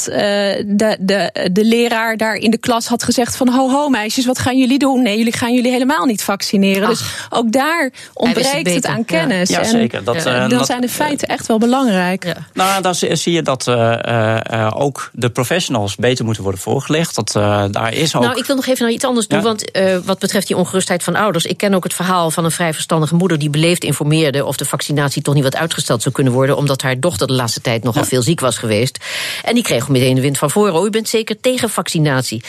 dat 0.06 0.16
uh, 0.16 0.18
de, 0.66 0.98
de, 1.00 1.50
de 1.52 1.66
leraar 1.66 2.18
daar 2.18 2.36
in 2.36 2.52
de 2.52 2.58
klas 2.58 2.88
had 2.88 3.04
gezegd 3.04 3.36
van... 3.36 3.50
ho 3.50 3.70
ho 3.70 3.90
meisjes, 3.90 4.26
wat 4.26 4.40
gaan 4.40 4.58
jullie 4.58 4.80
doen? 4.80 5.02
Nee, 5.02 5.18
jullie 5.18 5.38
gaan 5.38 5.54
jullie 5.54 5.72
helemaal 5.72 6.06
niet 6.06 6.24
vaccineren. 6.24 6.84
Ach. 6.84 6.90
Dus 6.90 7.04
ook 7.30 7.52
daar 7.52 7.92
ontbreekt 8.14 8.66
het, 8.66 8.74
het, 8.74 8.86
aan 8.86 9.06
kennis. 9.06 9.50
Ja, 9.50 9.60
ja 9.60 9.66
zeker. 9.66 10.04
Dat, 10.04 10.16
en 10.16 10.34
uh, 10.34 10.40
dan 10.40 10.50
dat, 10.50 10.66
zijn 10.66 10.82
de 10.82 10.90
feiten 10.90 11.28
echt 11.28 11.48
wel 11.48 11.58
belangrijk. 11.58 12.26
Ja. 12.26 12.36
Nou, 12.54 12.82
dan 12.82 12.96
zie 12.96 13.32
je 13.32 13.42
dat 13.42 13.68
uh, 13.68 14.72
ook 14.74 15.10
de 15.14 15.30
professionals 15.30 15.96
beter 15.96 16.26
moeten 16.26 16.44
worden 16.44 16.62
voorgelegd. 16.62 17.16
Dat, 17.16 17.32
daar 17.72 17.94
is 17.94 18.16
ook... 18.16 18.24
Nou, 18.24 18.38
ik 18.38 18.46
wil 18.46 18.56
nog 18.56 18.66
even 18.66 18.84
naar 18.84 18.94
iets 18.94 19.06
anders 19.06 19.28
doen. 19.28 19.40
Ja? 19.40 19.46
Want 19.46 19.72
wat 20.06 20.20
betreft 20.20 20.48
die 20.48 20.58
ongerustheid 20.58 21.04
van 21.04 21.16
ouders... 21.16 21.46
ik 21.46 21.58
ken 21.58 21.74
ook 21.74 21.84
het 21.84 21.94
verhaal 21.94 22.32
van 22.32 22.46
een 22.46 22.52
vrij 22.52 22.74
verstandige 22.74 23.16
moeder... 23.16 23.40
die 23.40 23.50
beleefd 23.50 23.84
informeerde 23.84 24.46
of 24.46 24.58
de 24.58 24.66
vaccinatie 24.66 25.22
toch 25.22 25.34
niet 25.34 25.44
wat 25.44 25.56
uitgesteld 25.56 26.02
zou 26.02 26.16
kunnen 26.16 26.34
worden... 26.34 26.58
omdat 26.58 26.82
haar 26.82 27.00
dochter 27.00 27.28
de 27.28 27.34
laatste 27.34 27.62
tijd 27.62 27.84
nogal 27.84 28.04
veel 28.04 28.22
ziek 28.22 28.40
was 28.40 28.58
geweest. 28.58 28.98
En 29.44 29.54
die 29.54 29.64
kreeg 29.64 29.90
meteen 29.94 30.16
de 30.16 30.22
wind 30.22 30.38
van 30.38 30.52
voren. 30.52 30.86
U 30.86 30.90
bent 30.90 31.10
zeker 31.10 31.40
tegen 31.40 31.70
vaccinatie. 31.70 32.44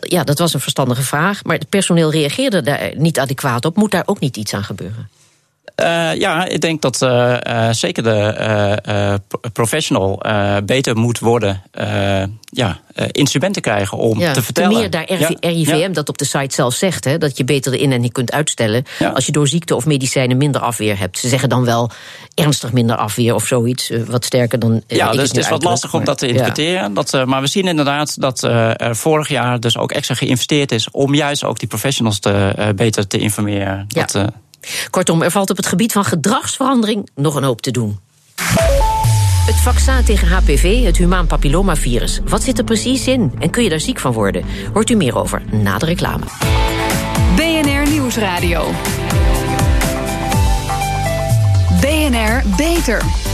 Ja, 0.00 0.24
dat 0.24 0.38
was 0.38 0.54
een 0.54 0.60
verstandige 0.60 1.02
vraag. 1.02 1.44
Maar 1.44 1.58
het 1.58 1.68
personeel 1.68 2.10
reageerde 2.10 2.62
daar 2.62 2.92
niet 2.96 3.18
adequaat 3.18 3.64
op. 3.64 3.76
Moet 3.76 3.90
daar 3.90 4.06
ook 4.06 4.20
niet 4.20 4.36
iets 4.36 4.54
aan 4.54 4.64
gebeuren? 4.64 5.08
Uh, 5.80 6.14
ja, 6.14 6.46
ik 6.46 6.60
denk 6.60 6.82
dat 6.82 7.02
uh, 7.02 7.36
uh, 7.46 7.68
zeker 7.70 8.02
de 8.02 9.20
professional 9.52 10.22
beter 10.64 10.96
moet 10.96 11.18
worden 11.18 11.62
ja, 12.52 12.80
instrumenten 13.12 13.62
krijgen 13.62 13.98
om 13.98 14.18
ja, 14.18 14.32
te 14.32 14.42
vertellen. 14.42 14.78
meer 14.78 14.90
daar 14.90 15.04
RIVM 15.40 15.76
ja, 15.76 15.88
dat 15.88 16.08
op 16.08 16.18
de 16.18 16.24
site 16.24 16.54
zelf 16.54 16.74
zegt, 16.74 17.04
hè, 17.04 17.18
dat 17.18 17.36
je 17.36 17.44
beter 17.44 17.72
de 17.72 17.78
inenting 17.78 18.12
kunt 18.12 18.32
uitstellen 18.32 18.84
als 19.14 19.26
je 19.26 19.32
door 19.32 19.48
ziekte 19.48 19.74
of 19.74 19.86
medicijnen 19.86 20.36
minder 20.36 20.60
afweer 20.60 20.98
hebt. 20.98 21.18
Ze 21.18 21.28
zeggen 21.28 21.48
dan 21.48 21.64
wel 21.64 21.90
ernstig 22.34 22.72
minder 22.72 22.96
afweer 22.96 23.34
of 23.34 23.46
zoiets, 23.46 23.92
wat 24.06 24.24
sterker 24.24 24.58
dan. 24.58 24.82
Ja, 24.86 25.12
dus 25.12 25.28
het 25.28 25.36
is 25.36 25.48
wat 25.48 25.62
lastig 25.62 25.94
om 25.94 26.04
dat 26.04 26.18
te 26.18 26.26
interpreteren. 26.26 26.94
Dat, 26.94 27.24
maar 27.26 27.40
we 27.40 27.46
zien 27.46 27.66
inderdaad 27.66 28.20
dat 28.20 28.42
er 28.42 28.96
vorig 28.96 29.28
jaar 29.28 29.60
dus 29.60 29.76
ook 29.76 29.92
extra 29.92 30.14
geïnvesteerd 30.14 30.72
is 30.72 30.90
om 30.90 31.14
juist 31.14 31.44
ook 31.44 31.58
die 31.58 31.68
professionals 31.68 32.18
te, 32.18 32.72
beter 32.76 33.06
te 33.06 33.18
informeren. 33.18 33.84
Dat, 33.88 34.32
Kortom, 34.90 35.22
er 35.22 35.30
valt 35.30 35.50
op 35.50 35.56
het 35.56 35.66
gebied 35.66 35.92
van 35.92 36.04
gedragsverandering 36.04 37.08
nog 37.14 37.34
een 37.34 37.44
hoop 37.44 37.60
te 37.60 37.70
doen. 37.70 37.98
Het 39.46 39.60
vaccin 39.60 40.04
tegen 40.04 40.28
HPV, 40.28 40.84
het 40.84 40.96
humaan 40.96 41.26
papillomavirus. 41.26 42.20
Wat 42.24 42.42
zit 42.42 42.58
er 42.58 42.64
precies 42.64 43.06
in 43.06 43.32
en 43.38 43.50
kun 43.50 43.62
je 43.62 43.68
daar 43.68 43.80
ziek 43.80 43.98
van 43.98 44.12
worden? 44.12 44.44
Hoort 44.72 44.90
u 44.90 44.94
meer 44.94 45.18
over 45.18 45.42
na 45.50 45.78
de 45.78 45.86
reclame. 45.86 46.24
BNR 47.36 47.90
Nieuwsradio. 47.90 48.70
BNR 51.80 52.42
Beter. 52.56 53.29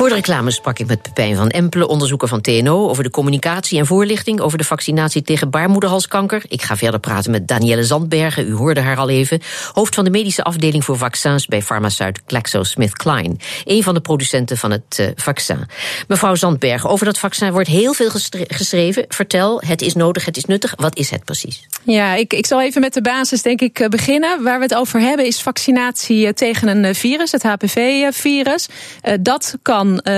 Voor 0.00 0.08
de 0.08 0.14
reclame 0.14 0.50
sprak 0.50 0.78
ik 0.78 0.86
met 0.86 1.02
Pepijn 1.02 1.36
van 1.36 1.48
Empelen, 1.48 1.88
onderzoeker 1.88 2.28
van 2.28 2.40
TNO... 2.40 2.88
over 2.88 3.02
de 3.02 3.10
communicatie 3.10 3.78
en 3.78 3.86
voorlichting 3.86 4.40
over 4.40 4.58
de 4.58 4.64
vaccinatie 4.64 5.22
tegen 5.22 5.50
baarmoederhalskanker. 5.50 6.42
Ik 6.48 6.62
ga 6.62 6.76
verder 6.76 7.00
praten 7.00 7.30
met 7.30 7.48
Danielle 7.48 7.84
Zandbergen, 7.84 8.48
u 8.48 8.54
hoorde 8.54 8.80
haar 8.80 8.96
al 8.96 9.08
even... 9.08 9.40
hoofd 9.72 9.94
van 9.94 10.04
de 10.04 10.10
medische 10.10 10.44
afdeling 10.44 10.84
voor 10.84 10.96
vaccins 10.96 11.46
bij 11.46 11.62
farmaceut 11.62 12.20
GlaxoSmithKline. 12.26 13.36
Een 13.64 13.82
van 13.82 13.94
de 13.94 14.00
producenten 14.00 14.56
van 14.56 14.70
het 14.70 14.98
uh, 15.00 15.06
vaccin. 15.14 15.66
Mevrouw 16.08 16.34
Zandbergen, 16.34 16.90
over 16.90 17.06
dat 17.06 17.18
vaccin 17.18 17.52
wordt 17.52 17.68
heel 17.68 17.92
veel 17.92 18.10
geschreven. 18.46 19.04
Vertel, 19.08 19.62
het 19.66 19.82
is 19.82 19.94
nodig, 19.94 20.24
het 20.24 20.36
is 20.36 20.44
nuttig. 20.44 20.74
Wat 20.76 20.96
is 20.96 21.10
het 21.10 21.24
precies? 21.24 21.66
Ja, 21.82 22.14
ik, 22.14 22.32
ik 22.32 22.46
zal 22.46 22.62
even 22.62 22.80
met 22.80 22.94
de 22.94 23.02
basis 23.02 23.42
denk 23.42 23.60
ik 23.60 23.86
beginnen. 23.90 24.42
Waar 24.42 24.58
we 24.58 24.64
het 24.64 24.74
over 24.74 25.00
hebben 25.00 25.26
is 25.26 25.42
vaccinatie 25.42 26.32
tegen 26.32 26.84
een 26.84 26.94
virus, 26.94 27.32
het 27.32 27.42
HPV-virus. 27.42 28.68
Dat 29.20 29.54
kan 29.62 29.89
kan 29.96 30.12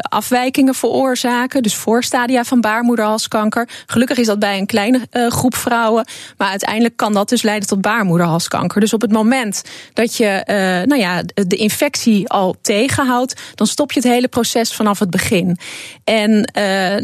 afwijkingen 0.00 0.74
veroorzaken. 0.74 1.62
Dus 1.62 1.74
voorstadia 1.74 2.44
van 2.44 2.60
baarmoederhalskanker. 2.60 3.68
Gelukkig 3.86 4.18
is 4.18 4.26
dat 4.26 4.38
bij 4.38 4.58
een 4.58 4.66
kleine 4.66 5.00
groep 5.10 5.56
vrouwen. 5.56 6.06
Maar 6.36 6.48
uiteindelijk 6.48 6.96
kan 6.96 7.12
dat 7.12 7.28
dus 7.28 7.42
leiden 7.42 7.68
tot 7.68 7.80
baarmoederhalskanker. 7.80 8.80
Dus 8.80 8.92
op 8.92 9.00
het 9.00 9.12
moment 9.12 9.62
dat 9.92 10.16
je 10.16 10.42
nou 10.86 11.00
ja, 11.00 11.22
de 11.34 11.56
infectie 11.56 12.28
al 12.28 12.56
tegenhoudt, 12.62 13.40
dan 13.54 13.66
stop 13.66 13.92
je 13.92 14.00
het 14.00 14.08
hele 14.08 14.28
proces 14.28 14.74
vanaf 14.74 14.98
het 14.98 15.10
begin. 15.10 15.58
En 16.04 16.50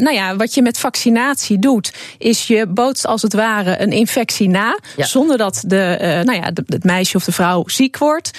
nou 0.01 0.13
ja, 0.13 0.35
wat 0.35 0.53
je 0.53 0.61
met 0.61 0.77
vaccinatie 0.77 1.59
doet, 1.59 1.93
is 2.17 2.47
je 2.47 2.67
bootst 2.67 3.05
als 3.05 3.21
het 3.21 3.33
ware 3.33 3.81
een 3.81 3.91
infectie 3.91 4.49
na. 4.49 4.79
Zonder 4.97 5.37
dat 5.37 5.63
de, 5.67 5.97
nou 6.23 6.37
ja, 6.37 6.51
het 6.65 6.83
meisje 6.83 7.17
of 7.17 7.23
de 7.23 7.31
vrouw 7.31 7.63
ziek 7.67 7.97
wordt. 7.97 8.31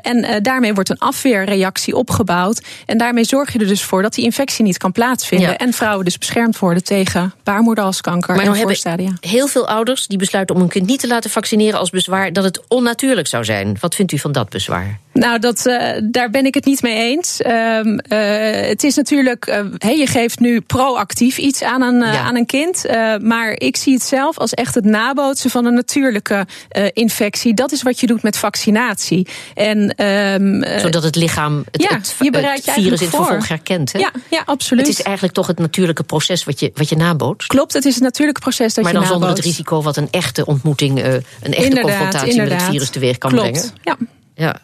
en 0.00 0.42
daarmee 0.42 0.74
wordt 0.74 0.90
een 0.90 0.98
afweerreactie 0.98 1.96
opgebouwd. 1.96 2.64
En 2.86 2.98
daarmee 3.06 3.24
zorg 3.24 3.52
je 3.52 3.58
er 3.58 3.66
dus 3.66 3.82
voor 3.82 4.02
dat 4.02 4.14
die 4.14 4.24
infectie 4.24 4.64
niet 4.64 4.78
kan 4.78 4.92
plaatsvinden. 4.92 5.56
En 5.56 5.72
vrouwen 5.72 6.04
dus 6.04 6.18
beschermd 6.18 6.58
worden 6.58 6.84
tegen 6.84 7.34
baarmoederhalskanker 7.44 8.34
maar 8.34 8.44
en 8.44 8.50
nou 8.50 8.62
voorstadia. 8.62 9.12
Heel 9.20 9.46
veel 9.46 9.68
ouders 9.68 10.06
die 10.06 10.18
besluiten 10.18 10.54
om 10.54 10.60
hun 10.60 10.70
kind 10.70 10.86
niet 10.86 11.00
te 11.00 11.06
laten 11.06 11.30
vaccineren 11.30 11.78
als 11.78 11.90
bezwaar 11.90 12.32
dat 12.32 12.44
het 12.44 12.60
onnatuurlijk 12.68 13.26
zou 13.26 13.44
zijn. 13.44 13.76
Wat 13.80 13.94
vindt 13.94 14.12
u 14.12 14.18
van 14.18 14.32
dat 14.32 14.48
bezwaar? 14.48 15.00
Nou, 15.12 15.38
dat, 15.38 15.66
uh, 15.66 15.92
daar 16.02 16.30
ben 16.30 16.46
ik 16.46 16.54
het 16.54 16.64
niet 16.64 16.82
mee 16.82 16.96
eens. 16.96 17.40
Uh, 17.40 17.50
uh, 17.52 18.68
het 18.68 18.84
is 18.84 18.96
natuurlijk, 18.96 19.46
uh, 19.46 19.98
je 19.98 20.06
geeft 20.06 20.40
nu 20.40 20.60
proactief 20.60 21.38
iets 21.38 21.62
aan 21.62 21.82
een, 21.82 21.98
ja. 21.98 22.20
aan 22.20 22.36
een 22.36 22.46
kind. 22.46 22.84
maar 23.22 23.52
ik 23.52 23.76
zie 23.76 23.94
het 23.94 24.02
zelf 24.02 24.38
als 24.38 24.54
echt 24.54 24.74
het 24.74 24.84
nabootsen 24.84 25.50
van 25.50 25.64
een 25.64 25.74
natuurlijke 25.74 26.46
infectie. 26.92 27.54
Dat 27.54 27.72
is 27.72 27.82
wat 27.82 28.00
je 28.00 28.06
doet 28.06 28.22
met 28.22 28.38
vaccinatie. 28.38 29.26
En, 29.54 29.94
ehm, 29.94 30.80
Zodat 30.80 31.02
het 31.02 31.16
lichaam 31.16 31.64
het, 31.70 31.82
ja, 31.82 31.96
het, 31.96 32.14
je 32.20 32.30
bereidt 32.30 32.66
het 32.66 32.85
virus 32.86 33.00
in 33.00 33.06
het 33.06 33.16
vervolg 33.16 33.48
herkent. 33.48 33.92
Hè? 33.92 33.98
Ja, 33.98 34.12
ja, 34.30 34.42
absoluut. 34.46 34.86
Het 34.86 34.98
is 34.98 35.02
eigenlijk 35.02 35.34
toch 35.34 35.46
het 35.46 35.58
natuurlijke 35.58 36.02
proces 36.02 36.44
wat 36.44 36.60
je, 36.60 36.70
wat 36.74 36.88
je 36.88 36.96
nabootst. 36.96 37.48
Klopt, 37.48 37.72
het 37.72 37.84
is 37.84 37.94
het 37.94 38.02
natuurlijke 38.02 38.40
proces 38.40 38.74
dat 38.74 38.84
maar 38.84 38.92
je 38.92 38.98
nabootst. 38.98 39.20
Maar 39.20 39.28
dan 39.28 39.36
zonder 39.36 39.54
het 39.54 39.56
risico 39.56 39.82
wat 39.82 39.96
een 39.96 40.08
echte 40.10 40.46
ontmoeting, 40.46 40.98
een 40.98 41.04
echte 41.04 41.64
inderdaad, 41.64 41.82
confrontatie 41.82 42.30
inderdaad. 42.30 42.52
met 42.52 42.62
het 42.62 42.70
virus 42.70 42.90
teweeg 42.90 43.18
kan 43.18 43.30
Klopt. 43.30 43.50
brengen. 43.50 43.70
Ja. 43.82 43.96
Ja, 44.38 44.60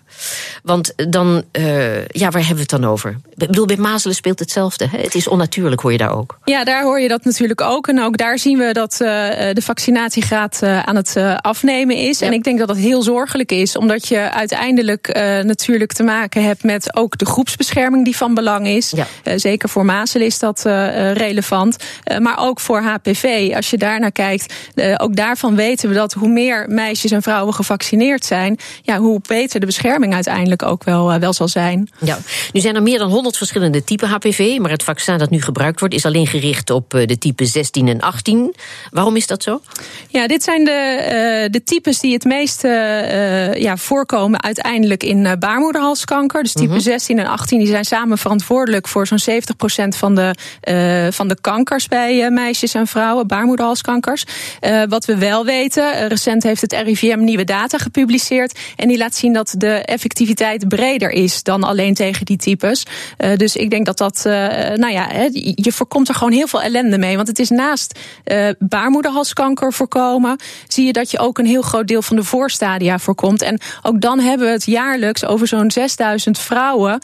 want 0.62 0.92
dan, 1.10 1.42
uh, 1.52 2.06
ja, 2.06 2.30
waar 2.30 2.46
hebben 2.46 2.54
we 2.54 2.60
het 2.60 2.70
dan 2.70 2.84
over? 2.84 3.20
Ik 3.36 3.46
bedoel, 3.46 3.66
bij 3.66 3.76
mazelen 3.76 4.16
speelt 4.16 4.38
hetzelfde. 4.38 4.88
Hè? 4.90 4.98
Het 4.98 5.14
is 5.14 5.28
onnatuurlijk, 5.28 5.80
hoor 5.80 5.92
je 5.92 5.98
daar 5.98 6.16
ook. 6.16 6.38
Ja, 6.44 6.64
daar 6.64 6.82
hoor 6.82 7.00
je 7.00 7.08
dat 7.08 7.24
natuurlijk 7.24 7.60
ook. 7.60 7.88
En 7.88 8.02
ook 8.02 8.16
daar 8.16 8.38
zien 8.38 8.58
we 8.58 8.72
dat 8.72 8.92
uh, 8.92 9.08
de 9.52 9.62
vaccinatiegraad 9.62 10.60
uh, 10.64 10.82
aan 10.82 10.96
het 10.96 11.16
afnemen 11.36 11.96
is. 11.96 12.18
Ja. 12.18 12.26
En 12.26 12.32
ik 12.32 12.44
denk 12.44 12.58
dat 12.58 12.68
dat 12.68 12.76
heel 12.76 13.02
zorgelijk 13.02 13.52
is, 13.52 13.76
omdat 13.76 14.08
je 14.08 14.30
uiteindelijk 14.30 15.14
natuurlijk 15.42 15.92
te 15.92 16.02
maken 16.02 16.44
hebt 16.44 16.62
met 16.62 16.96
ook 16.96 17.18
de 17.18 17.26
groepsbescherming 17.26 18.04
die 18.04 18.16
van 18.16 18.34
belang 18.34 18.66
is. 18.66 18.92
Ja. 18.96 19.38
zeker 19.38 19.68
voor 19.68 19.84
mazelen 19.84 20.26
is 20.26 20.38
dat 20.38 20.62
relevant. 21.12 21.76
maar 22.18 22.38
ook 22.38 22.60
voor 22.60 22.80
HPV, 22.80 23.52
als 23.54 23.70
je 23.70 23.78
daarnaar 23.78 24.12
kijkt, 24.12 24.54
ook 24.96 25.16
daarvan 25.16 25.56
weten 25.56 25.88
we 25.88 25.94
dat 25.94 26.12
hoe 26.12 26.28
meer 26.28 26.66
meisjes 26.68 27.10
en 27.10 27.22
vrouwen 27.22 27.54
gevaccineerd 27.54 28.24
zijn, 28.24 28.58
ja, 28.82 28.98
hoe 28.98 29.20
beter 29.28 29.60
de 29.60 29.66
bescherming 29.66 30.01
uiteindelijk 30.10 30.62
ook 30.62 30.84
wel, 30.84 31.12
uh, 31.12 31.18
wel 31.18 31.32
zal 31.32 31.48
zijn. 31.48 31.90
Ja, 31.98 32.18
nu 32.52 32.60
zijn 32.60 32.74
er 32.74 32.82
meer 32.82 32.98
dan 32.98 33.10
100 33.10 33.36
verschillende 33.36 33.84
typen 33.84 34.08
HPV, 34.08 34.58
maar 34.58 34.70
het 34.70 34.82
vaccin 34.82 35.18
dat 35.18 35.30
nu 35.30 35.42
gebruikt 35.42 35.80
wordt 35.80 35.94
is 35.94 36.04
alleen 36.04 36.26
gericht 36.26 36.70
op 36.70 36.94
uh, 36.94 37.06
de 37.06 37.18
typen 37.18 37.46
16 37.46 37.88
en 37.88 38.00
18. 38.00 38.54
Waarom 38.90 39.16
is 39.16 39.26
dat 39.26 39.42
zo? 39.42 39.60
Ja, 40.08 40.26
dit 40.26 40.42
zijn 40.42 40.64
de, 40.64 40.98
uh, 41.44 41.52
de 41.52 41.62
types 41.64 42.00
die 42.00 42.12
het 42.12 42.24
meest 42.24 42.62
ja, 42.62 43.76
voorkomen 43.76 44.42
uiteindelijk 44.42 45.02
in 45.02 45.36
baarmoederhalskanker. 45.38 46.42
Dus 46.42 46.52
type 46.52 46.66
mm 46.66 46.72
-hmm. 46.72 46.80
16 46.80 47.18
en 47.18 47.26
18 47.26 47.58
die 47.58 47.66
zijn 47.66 47.84
samen 47.84 48.18
verantwoordelijk 48.18 48.88
voor 48.88 49.06
zo'n 49.06 49.20
70% 49.20 49.96
van 49.96 50.14
de, 50.14 50.34
van 51.12 51.28
de 51.28 51.36
kankers 51.40 51.88
bij 51.88 52.30
meisjes 52.30 52.74
en 52.74 52.86
vrouwen, 52.86 53.26
baarmoederhalskankers. 53.26 54.24
wat 54.88 55.04
we 55.04 55.16
wel 55.16 55.44
weten, 55.44 56.08
recent 56.08 56.42
heeft 56.42 56.60
het 56.60 56.72
RIVM 56.72 57.18
nieuwe 57.18 57.44
data 57.44 57.78
gepubliceerd 57.78 58.58
en 58.76 58.88
die 58.88 58.98
laat 58.98 59.14
zien 59.14 59.32
dat 59.32 59.54
de 59.58 59.82
effectiviteit 59.92 60.68
breder 60.68 61.10
is 61.10 61.42
dan 61.42 61.62
alleen 61.62 61.94
tegen 61.94 62.26
die 62.26 62.36
types. 62.36 62.86
Uh, 63.18 63.36
dus 63.36 63.56
ik 63.56 63.70
denk 63.70 63.86
dat 63.86 63.98
dat, 63.98 64.22
uh, 64.26 64.32
nou 64.74 64.92
ja, 64.92 65.08
je 65.54 65.72
voorkomt 65.72 66.08
er 66.08 66.14
gewoon 66.14 66.32
heel 66.32 66.46
veel 66.46 66.62
ellende 66.62 66.98
mee. 66.98 67.16
Want 67.16 67.28
het 67.28 67.38
is 67.38 67.50
naast 67.50 67.98
uh, 68.24 68.48
baarmoederhalskanker 68.58 69.72
voorkomen, 69.72 70.36
zie 70.68 70.86
je 70.86 70.92
dat 70.92 71.10
je 71.10 71.18
ook 71.18 71.38
een 71.38 71.46
heel 71.46 71.62
groot 71.62 71.88
deel 71.88 72.02
van 72.02 72.16
de 72.16 72.24
voorstadia 72.24 72.98
voorkomt. 72.98 73.42
En 73.42 73.60
ook 73.82 74.00
dan 74.00 74.20
hebben 74.20 74.46
we 74.46 74.52
het 74.52 74.66
jaarlijks 74.66 75.24
over 75.24 75.46
zo'n 75.46 75.70
6000 75.70 76.38
vrouwen 76.38 77.00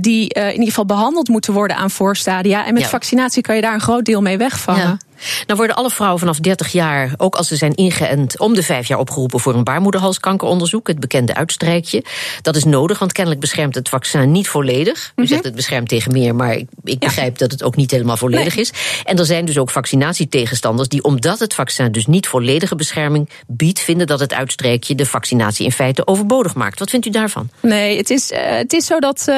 die 0.00 0.28
in 0.28 0.50
ieder 0.50 0.66
geval 0.66 0.86
behandeld 0.86 1.28
moeten 1.28 1.52
worden 1.52 1.76
aan 1.76 1.90
voorstadia. 1.90 2.66
En 2.66 2.74
met 2.74 2.82
ja. 2.82 2.88
vaccinatie 2.88 3.42
kan 3.42 3.54
je 3.54 3.60
daar 3.60 3.74
een 3.74 3.80
groot 3.80 4.04
deel 4.04 4.22
mee 4.22 4.38
wegvangen. 4.38 4.82
Ja. 4.82 4.98
Nou 5.46 5.58
worden 5.58 5.76
alle 5.76 5.90
vrouwen 5.90 6.18
vanaf 6.18 6.38
30 6.38 6.72
jaar, 6.72 7.14
ook 7.16 7.34
als 7.34 7.48
ze 7.48 7.56
zijn 7.56 7.74
ingeënt, 7.74 8.38
om 8.38 8.54
de 8.54 8.62
vijf 8.62 8.88
jaar 8.88 8.98
opgeroepen 8.98 9.40
voor 9.40 9.54
een 9.54 9.64
baarmoederhalskankeronderzoek, 9.64 10.86
het 10.86 11.00
bekende 11.00 11.34
uitstrijkje. 11.34 12.04
Dat 12.42 12.56
is 12.56 12.64
nodig, 12.64 12.98
want 12.98 13.12
kennelijk 13.12 13.40
beschermt 13.40 13.74
het 13.74 13.88
vaccin 13.88 14.32
niet 14.32 14.48
volledig. 14.48 14.98
U 14.98 15.00
mm 15.00 15.12
-hmm. 15.14 15.26
zegt 15.26 15.44
het 15.44 15.54
beschermt 15.54 15.88
tegen 15.88 16.12
meer, 16.12 16.34
maar 16.34 16.54
ik, 16.54 16.68
ik 16.84 16.98
begrijp 16.98 17.38
dat 17.38 17.50
het 17.50 17.62
ook 17.62 17.76
niet 17.76 17.90
helemaal 17.90 18.16
volledig 18.16 18.54
nee. 18.54 18.64
is. 18.64 18.72
En 19.04 19.18
er 19.18 19.26
zijn 19.26 19.44
dus 19.44 19.58
ook 19.58 19.70
vaccinatietegenstanders 19.70 20.88
die, 20.88 21.02
omdat 21.02 21.38
het 21.38 21.54
vaccin 21.54 21.92
dus 21.92 22.06
niet 22.06 22.26
volledige 22.26 22.76
bescherming 22.76 23.28
biedt, 23.46 23.80
vinden 23.80 24.06
dat 24.06 24.20
het 24.20 24.34
uitstrijkje 24.34 24.94
de 24.94 25.06
vaccinatie 25.06 25.64
in 25.64 25.72
feite 25.72 26.06
overbodig 26.06 26.54
maakt. 26.54 26.78
Wat 26.78 26.90
vindt 26.90 27.06
u 27.06 27.10
daarvan? 27.10 27.48
Nee, 27.60 27.96
het 27.96 28.10
is, 28.10 28.30
uh, 28.30 28.38
het 28.42 28.72
is 28.72 28.86
zo 28.86 28.98
dat 28.98 29.24
uh, 29.28 29.36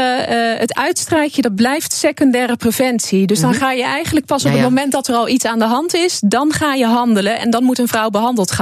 het 0.58 0.74
uitstrijkje 0.74 1.42
dat 1.42 1.54
blijft 1.54 1.92
secundaire 1.92 2.56
preventie. 2.56 3.26
Dus 3.26 3.40
dan 3.40 3.50
mm 3.50 3.56
-hmm. 3.56 3.64
ga 3.64 3.72
je 3.72 3.84
eigenlijk 3.84 4.26
pas 4.26 4.44
op 4.44 4.50
ja, 4.50 4.56
ja. 4.56 4.62
het 4.62 4.68
moment 4.68 4.92
dat 4.92 5.08
er 5.08 5.14
al 5.14 5.28
iets 5.28 5.44
aan 5.44 5.58
de 5.58 5.64
hand 5.68 5.94
is, 5.94 6.20
dan 6.24 6.52
ga 6.52 6.74
je 6.74 6.86
handelen. 6.86 7.38
En 7.38 7.50
dan 7.50 7.64
moet 7.64 7.78
een 7.78 7.88
vrouw 7.88 8.10
behandeld 8.10 8.52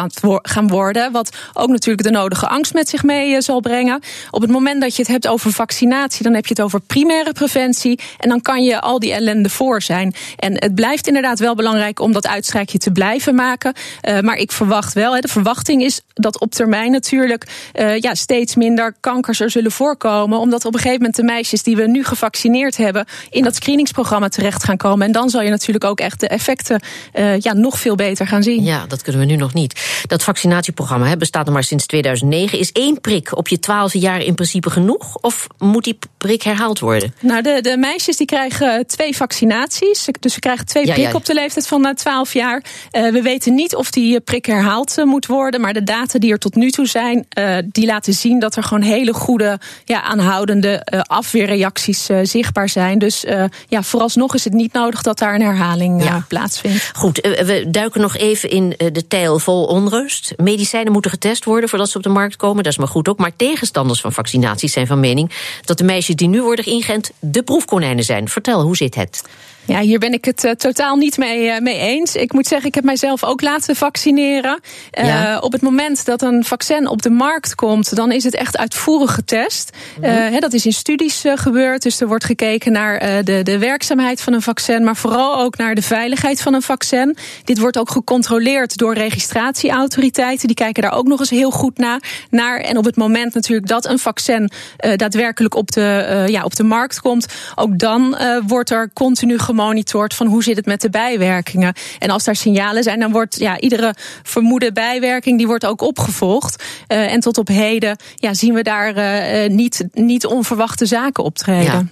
gaan, 0.43 0.69
worden. 0.69 1.13
Wat 1.13 1.37
ook 1.53 1.69
natuurlijk 1.69 2.09
de 2.09 2.15
nodige 2.15 2.49
angst 2.49 2.75
met 2.75 2.89
zich 2.89 3.03
mee 3.03 3.31
uh, 3.31 3.41
zal 3.41 3.61
brengen. 3.61 4.01
Op 4.31 4.41
het 4.41 4.51
moment 4.51 4.81
dat 4.81 4.97
je 4.97 5.03
het 5.03 5.11
hebt 5.11 5.29
over 5.29 5.53
vaccinatie, 5.53 6.23
dan 6.23 6.35
heb 6.35 6.47
je 6.47 6.55
het 6.55 6.63
over 6.63 6.81
primaire 6.81 7.33
preventie. 7.33 8.01
En 8.19 8.29
dan 8.29 8.41
kan 8.41 8.63
je 8.63 8.81
al 8.81 8.99
die 8.99 9.13
ellende 9.13 9.49
voor 9.49 9.83
zijn. 9.83 10.15
En 10.37 10.53
het 10.53 10.75
blijft 10.75 11.07
inderdaad 11.07 11.39
wel 11.39 11.55
belangrijk 11.55 12.01
om 12.01 12.13
dat 12.13 12.27
uitstrijkje 12.27 12.79
te 12.79 12.91
blijven 12.91 13.35
maken. 13.35 13.75
Uh, 14.09 14.21
maar 14.21 14.37
ik 14.37 14.53
verwacht 14.53 14.93
wel, 14.93 15.21
de 15.21 15.29
verwachting 15.29 15.83
is 15.83 16.01
dat 16.15 16.41
op 16.41 16.51
termijn 16.51 16.91
natuurlijk 16.91 17.71
uh, 17.75 17.99
ja, 17.99 18.15
steeds 18.15 18.55
minder 18.55 18.95
kankers 19.01 19.41
er 19.41 19.51
zullen 19.51 19.73
voorkomen. 19.73 20.39
Omdat 20.39 20.65
op 20.65 20.75
een 20.75 20.81
gegeven 20.81 20.99
moment 20.99 21.17
de 21.17 21.23
meisjes 21.23 21.63
die 21.63 21.77
we 21.77 21.87
nu 21.87 22.05
gevaccineerd 22.05 22.77
hebben 22.77 23.07
in 23.31 23.43
dat 23.43 23.55
screeningsprogramma 23.55 24.29
terecht 24.29 24.65
gaan 24.65 24.77
komen. 24.77 25.07
En 25.07 25.13
dan 25.13 25.31
zal 25.31 25.43
je 25.43 25.51
natuurlijk 25.51 25.85
ook 25.85 26.01
echt 26.01 26.21
de 26.21 26.29
effecten 26.29 26.81
uh, 27.15 27.39
ja, 27.39 27.53
nog 27.53 27.79
veel 27.79 27.95
beter 27.95 28.27
gaan 28.27 28.43
zien. 28.43 28.65
Ja, 28.65 28.87
dat 28.87 29.03
kunnen 29.03 29.21
we 29.21 29.27
nu 29.27 29.37
nog 29.37 29.55
niet. 29.55 30.03
Dat 30.07 30.23
vaccinatieprogramma 30.23 31.07
hè, 31.07 31.17
bestaat 31.17 31.45
nog 31.45 31.55
maar 31.55 31.65
sinds 31.65 31.87
2009. 31.87 32.59
Is 32.59 32.73
één 32.73 33.01
prik 33.01 33.37
op 33.37 33.49
je 33.49 33.59
twaalfde 33.59 33.99
jaar 33.99 34.21
in 34.21 34.35
principe 34.35 34.71
genoeg? 34.71 35.17
Of 35.17 35.47
moet 35.59 35.85
die 35.85 35.99
prik 36.19 36.43
herhaald 36.43 36.79
worden? 36.79 37.15
Nou, 37.21 37.43
de, 37.43 37.59
de 37.61 37.77
meisjes 37.77 38.17
die 38.17 38.27
krijgen 38.27 38.87
twee 38.87 39.17
vaccinaties. 39.17 40.09
Dus 40.21 40.35
ze 40.35 40.41
krijgen 40.41 40.67
twee 40.67 40.83
prikken 40.83 41.03
ja, 41.03 41.11
ja. 41.11 41.17
op 41.17 41.25
de 41.25 41.35
leeftijd 41.35 41.67
van 41.67 41.95
12 41.95 42.33
jaar. 42.33 42.65
Uh, 42.93 43.11
we 43.13 43.23
weten 43.23 43.55
niet 43.55 43.75
of 43.75 43.91
die 43.91 44.21
prik 44.21 44.47
herhaald 44.47 44.97
moet 45.05 45.27
worden. 45.27 45.61
Maar 45.61 45.73
de 45.73 45.83
data 45.83 46.19
die 46.19 46.33
er 46.33 46.39
tot 46.39 46.55
nu 46.55 46.71
toe 46.71 46.87
zijn, 46.87 47.27
uh, 47.39 47.57
die 47.65 47.87
laten 47.87 48.13
zien 48.13 48.39
dat 48.39 48.57
er 48.57 48.63
gewoon 48.63 48.83
hele 48.83 49.13
goede, 49.13 49.59
ja, 49.85 50.03
aanhoudende 50.03 50.85
afweerreacties 51.07 52.09
zichtbaar 52.23 52.69
zijn. 52.69 52.99
Dus 52.99 53.25
ja, 53.69 53.83
vooralsnog 53.83 54.35
is 54.35 54.45
het 54.45 54.53
niet 54.53 54.73
nodig 54.73 55.03
dat 55.03 55.19
daar 55.19 55.35
een 55.35 55.43
herhaling 55.43 56.05
ja. 56.05 56.25
plaatsvindt. 56.29 56.86
Goed, 56.95 57.21
we 57.21 57.67
duiken 57.69 58.01
nog 58.01 58.17
even 58.17 58.51
in 58.51 58.75
de 58.93 59.07
tijl 59.09 59.39
vol 59.39 59.65
onrust. 59.65 60.33
Medicijnen 60.37 60.93
moeten 60.93 61.11
getest 61.11 61.45
worden 61.45 61.69
voordat 61.69 61.91
ze 61.91 61.97
op 61.97 62.03
de 62.03 62.09
markt 62.09 62.37
komen. 62.37 62.63
Dat 62.63 62.73
is 62.73 62.79
maar 62.79 62.89
goed 62.89 63.09
ook. 63.09 63.19
Maar 63.19 63.37
tegenstanders 63.37 64.01
van 64.01 64.13
vaccinaties 64.13 64.73
zijn 64.73 64.87
van 64.87 65.01
mening 65.01 65.31
dat 65.65 65.79
de 65.79 65.85
meisjes 65.85 66.17
die 66.17 66.29
nu 66.29 66.43
worden 66.43 66.65
ingeënt 66.65 67.11
de 67.19 67.43
proefkonijnen 67.43 68.05
zijn. 68.05 68.29
Vertel, 68.29 68.63
hoe 68.63 68.77
zit 68.77 68.95
het? 68.95 69.23
Ja, 69.67 69.81
hier 69.81 69.99
ben 69.99 70.13
ik 70.13 70.25
het 70.25 70.45
uh, 70.45 70.51
totaal 70.51 70.97
niet 70.97 71.19
mee, 71.19 71.47
uh, 71.47 71.59
mee 71.59 71.79
eens. 71.79 72.15
Ik 72.15 72.33
moet 72.33 72.47
zeggen, 72.47 72.69
ik 72.69 72.75
heb 72.75 72.85
mijzelf 72.85 73.25
ook 73.25 73.41
laten 73.41 73.77
vaccineren. 73.77 74.61
Uh, 74.99 75.07
ja. 75.07 75.39
Op 75.39 75.53
het 75.53 75.63
moment 75.63 76.05
dat 76.05 76.23
een 76.23 76.45
vaccin 76.45 76.89
op 76.89 77.03
de 77.03 77.11
markt 77.11 77.55
komt, 77.55 77.97
dan 77.97 78.13
is 78.13 78.25
het 78.25 78.35
echt 78.35 78.57
uitvoerig 78.57 79.15
getest. 79.15 79.71
Mm 79.97 80.05
-hmm. 80.05 80.13
he, 80.13 80.39
dat 80.39 80.53
is 80.53 80.67
in 80.67 80.73
studies 80.73 81.25
gebeurd. 81.35 81.83
Dus 81.83 82.01
er 82.01 82.07
wordt 82.07 82.25
gekeken 82.25 82.73
naar 82.73 83.25
de, 83.25 83.43
de 83.43 83.59
werkzaamheid 83.59 84.21
van 84.21 84.33
een 84.33 84.43
vaccin, 84.43 84.85
maar 84.85 84.97
vooral 84.97 85.39
ook 85.39 85.57
naar 85.57 85.75
de 85.75 85.83
veiligheid 85.83 86.43
van 86.43 86.55
een 86.55 86.63
vaccin. 86.63 87.17
Dit 87.45 87.59
wordt 87.59 87.79
ook 87.79 87.91
gecontroleerd 87.91 88.77
door 88.77 88.95
registratieautoriteiten. 88.95 90.47
Die 90.47 90.57
kijken 90.57 90.83
daar 90.83 90.93
ook 90.93 91.07
nog 91.07 91.21
eens 91.21 91.31
heel 91.31 91.51
goed 91.51 91.79
naar. 91.79 92.03
naar. 92.31 92.61
En 92.61 92.77
op 92.77 92.85
het 92.85 92.97
moment 92.97 93.35
natuurlijk 93.35 93.69
dat 93.69 93.87
een 93.87 93.99
vaccin 93.99 94.51
daadwerkelijk 94.97 95.55
op 95.55 95.71
de, 95.73 96.25
ja, 96.27 96.45
op 96.45 96.57
de 96.57 96.65
markt 96.65 97.01
komt, 97.01 97.27
ook 97.55 97.79
dan 97.79 98.17
wordt 98.47 98.71
er 98.71 98.91
continu 98.93 99.39
gemaakt 99.39 99.55
gemonitord 99.57 100.15
van 100.15 100.27
hoe 100.27 100.43
zit 100.43 100.57
het 100.57 100.67
met 100.67 100.81
de 100.81 100.91
bijwerkingen. 100.91 101.75
En 101.99 102.11
als 102.11 102.25
daar 102.25 102.37
signalen 102.37 102.83
zijn, 102.83 103.01
dan 103.01 103.13
wordt 103.13 103.39
ja, 103.39 103.61
iedere 103.61 103.95
vermoede 104.23 104.73
bijwerking 104.73 105.39
die 105.39 105.47
wordt 105.47 105.67
ook 105.67 105.81
opgevolgd. 105.81 106.65
Uh, 106.89 107.13
en 107.13 107.21
tot 107.21 107.39
op 107.39 107.49
heden 107.49 107.97
ja, 108.15 108.35
zien 108.35 108.55
we 108.55 108.63
daar 108.63 108.97
uh, 108.97 109.51
niet, 109.51 109.85
niet 109.93 110.27
onverwachte 110.27 110.87
zaken 110.87 111.25
optreden. 111.25 111.65
Ja. 111.65 111.85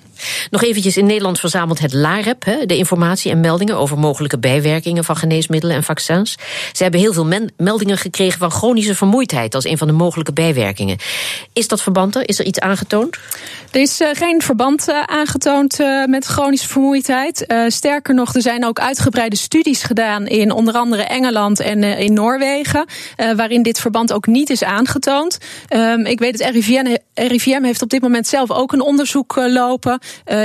Nog 0.50 0.62
eventjes, 0.62 0.96
in 0.96 1.06
Nederland 1.06 1.40
verzamelt 1.40 1.78
het 1.78 1.92
LAREP 1.92 2.44
de 2.66 2.76
informatie 2.76 3.30
en 3.30 3.40
meldingen 3.40 3.76
over 3.76 3.98
mogelijke 3.98 4.38
bijwerkingen 4.38 5.04
van 5.04 5.16
geneesmiddelen 5.16 5.76
en 5.76 5.82
vaccins. 5.82 6.36
Ze 6.72 6.82
hebben 6.82 7.00
heel 7.00 7.12
veel 7.12 7.48
meldingen 7.56 7.98
gekregen 7.98 8.38
van 8.38 8.50
chronische 8.50 8.94
vermoeidheid 8.94 9.54
als 9.54 9.64
een 9.64 9.78
van 9.78 9.86
de 9.86 9.92
mogelijke 9.92 10.32
bijwerkingen. 10.32 10.98
Is 11.52 11.68
dat 11.68 11.82
verband 11.82 12.16
er? 12.16 12.28
Is 12.28 12.38
er 12.38 12.44
iets 12.44 12.58
aangetoond? 12.58 13.18
Er 13.70 13.80
is 13.80 14.00
uh, 14.00 14.08
geen 14.12 14.42
verband 14.42 14.92
aangetoond 15.06 15.78
met 16.06 16.24
chronische 16.24 16.68
vermoeidheid. 16.68 17.46
Sterker 17.66 18.14
nog, 18.14 18.34
er 18.34 18.42
zijn 18.42 18.64
ook 18.64 18.78
uitgebreide 18.80 19.36
studies 19.36 19.82
gedaan 19.82 20.26
in 20.26 20.52
onder 20.52 20.74
andere 20.74 21.02
Engeland 21.02 21.60
en 21.60 21.82
in 21.82 22.12
Noorwegen, 22.12 22.84
waarin 23.36 23.62
dit 23.62 23.80
verband 23.80 24.12
ook 24.12 24.26
niet 24.26 24.50
is 24.50 24.64
aangetoond. 24.64 25.38
Um, 25.68 26.06
ik 26.06 26.18
weet 26.18 26.38
het 26.38 26.50
RIVM, 26.50 26.96
RIVM 27.14 27.62
heeft 27.62 27.82
op 27.82 27.90
dit 27.90 28.02
moment 28.02 28.26
zelf 28.26 28.50
ook 28.50 28.72
een 28.72 28.80
onderzoek 28.80 29.36
lopen. 29.36 29.98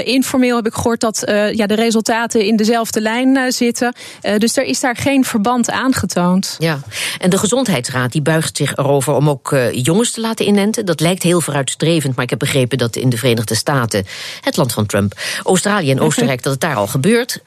informeel 0.04 0.56
heb 0.56 0.66
ik 0.66 0.74
gehoord 0.74 1.00
dat 1.00 1.24
ja, 1.52 1.66
de 1.66 1.76
resultaten 1.76 2.46
in 2.46 2.56
dezelfde 2.56 3.02
lijn 3.02 3.52
zitten. 3.52 3.94
dus 4.38 4.58
er 4.58 4.64
is 4.64 4.80
daar 4.80 4.96
geen 4.96 5.26
verband 5.26 5.70
aangetoond. 5.70 6.56
Ja, 6.60 6.80
en 7.20 7.30
de 7.30 7.38
Gezondheidsraad 7.38 8.12
die 8.12 8.22
buigt 8.22 8.58
zich 8.58 8.76
erover 8.76 9.14
om 9.14 9.30
ook 9.30 9.56
jongens 9.72 10.12
te 10.12 10.22
laten 10.22 10.48
inenten. 10.48 10.86
Dat 10.86 11.00
lijkt 11.00 11.24
heel 11.24 11.42
vooruitstrevend, 11.42 12.16
maar 12.16 12.24
ik 12.24 12.30
heb 12.30 12.40
begrepen 12.40 12.78
dat 12.78 12.96
in 12.96 13.10
de 13.10 13.18
Verenigde 13.18 13.56
Staten, 13.56 14.06
het 14.42 14.58
land 14.58 14.74
van 14.74 14.86
Trump, 14.86 15.14
Australië 15.44 15.92
en 15.92 16.00
Oostenrijk, 16.10 16.44
dat 16.44 16.52
het 16.52 16.62
daar 16.62 16.76
al 16.76 16.88
gebeurt. 16.88 16.99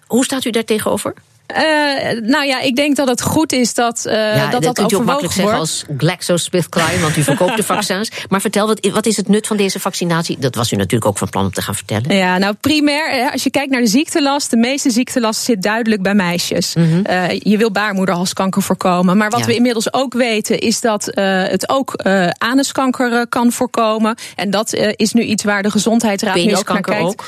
Hoe 0.07 0.25
staat 0.25 0.45
u 0.45 0.51
daar 0.51 0.65
tegenover? 0.65 1.15
Uh, 1.57 2.21
nou 2.21 2.47
ja, 2.47 2.61
ik 2.61 2.77
denk 2.77 2.97
dat 2.97 3.09
het 3.09 3.23
goed 3.23 3.53
is 3.53 3.75
dat 3.75 4.05
uh, 4.07 4.13
ja, 4.13 4.51
dat, 4.51 4.63
dat, 4.63 4.77
dat 4.77 4.91
je 4.91 4.97
ook 4.97 5.05
makkelijk 5.05 5.35
zeggen 5.35 5.59
als 5.59 5.85
GlaxoSmithKline, 5.97 7.01
want 7.01 7.17
u 7.17 7.23
verkoopt 7.23 7.57
de 7.57 7.63
vaccins. 7.75 8.11
Maar 8.29 8.41
vertel, 8.41 8.67
wat, 8.67 8.89
wat 8.93 9.07
is 9.07 9.17
het 9.17 9.29
nut 9.29 9.47
van 9.47 9.57
deze 9.57 9.81
vaccinatie? 9.81 10.39
Dat 10.39 10.55
was 10.55 10.73
u 10.73 10.77
natuurlijk 10.77 11.11
ook 11.11 11.19
van 11.19 11.29
plan 11.29 11.45
om 11.45 11.53
te 11.53 11.63
gaan 11.63 11.75
vertellen. 11.75 12.17
Ja, 12.17 12.39
nou 12.39 12.55
primair, 12.55 13.31
als 13.33 13.43
je 13.43 13.51
kijkt 13.51 13.71
naar 13.71 13.81
de 13.81 13.87
ziektelast, 13.87 14.51
de 14.51 14.57
meeste 14.57 14.91
ziektelast 14.91 15.41
zit 15.41 15.63
duidelijk 15.63 16.03
bij 16.03 16.15
meisjes. 16.15 16.75
Mm 16.75 16.91
-hmm. 16.91 17.05
uh, 17.11 17.31
je 17.39 17.57
wil 17.57 17.71
baarmoederhalskanker 17.71 18.63
voorkomen. 18.63 19.17
Maar 19.17 19.31
wat 19.31 19.41
ja. 19.41 19.47
we 19.47 19.55
inmiddels 19.55 19.93
ook 19.93 20.13
weten, 20.13 20.59
is 20.59 20.81
dat 20.81 21.11
het 21.15 21.69
ook 21.69 22.05
anuskanker 22.39 23.27
kan 23.29 23.53
voorkomen. 23.53 24.17
En 24.37 24.51
dat 24.51 24.75
is 24.97 25.13
nu 25.13 25.23
iets 25.23 25.45
waar 25.45 25.63
de 25.63 25.71
gezondheidsraad 25.71 26.35
nu 26.35 26.57
ook 26.57 26.69
naar 26.69 26.81
kijkt. 26.81 27.03
Ook? 27.03 27.25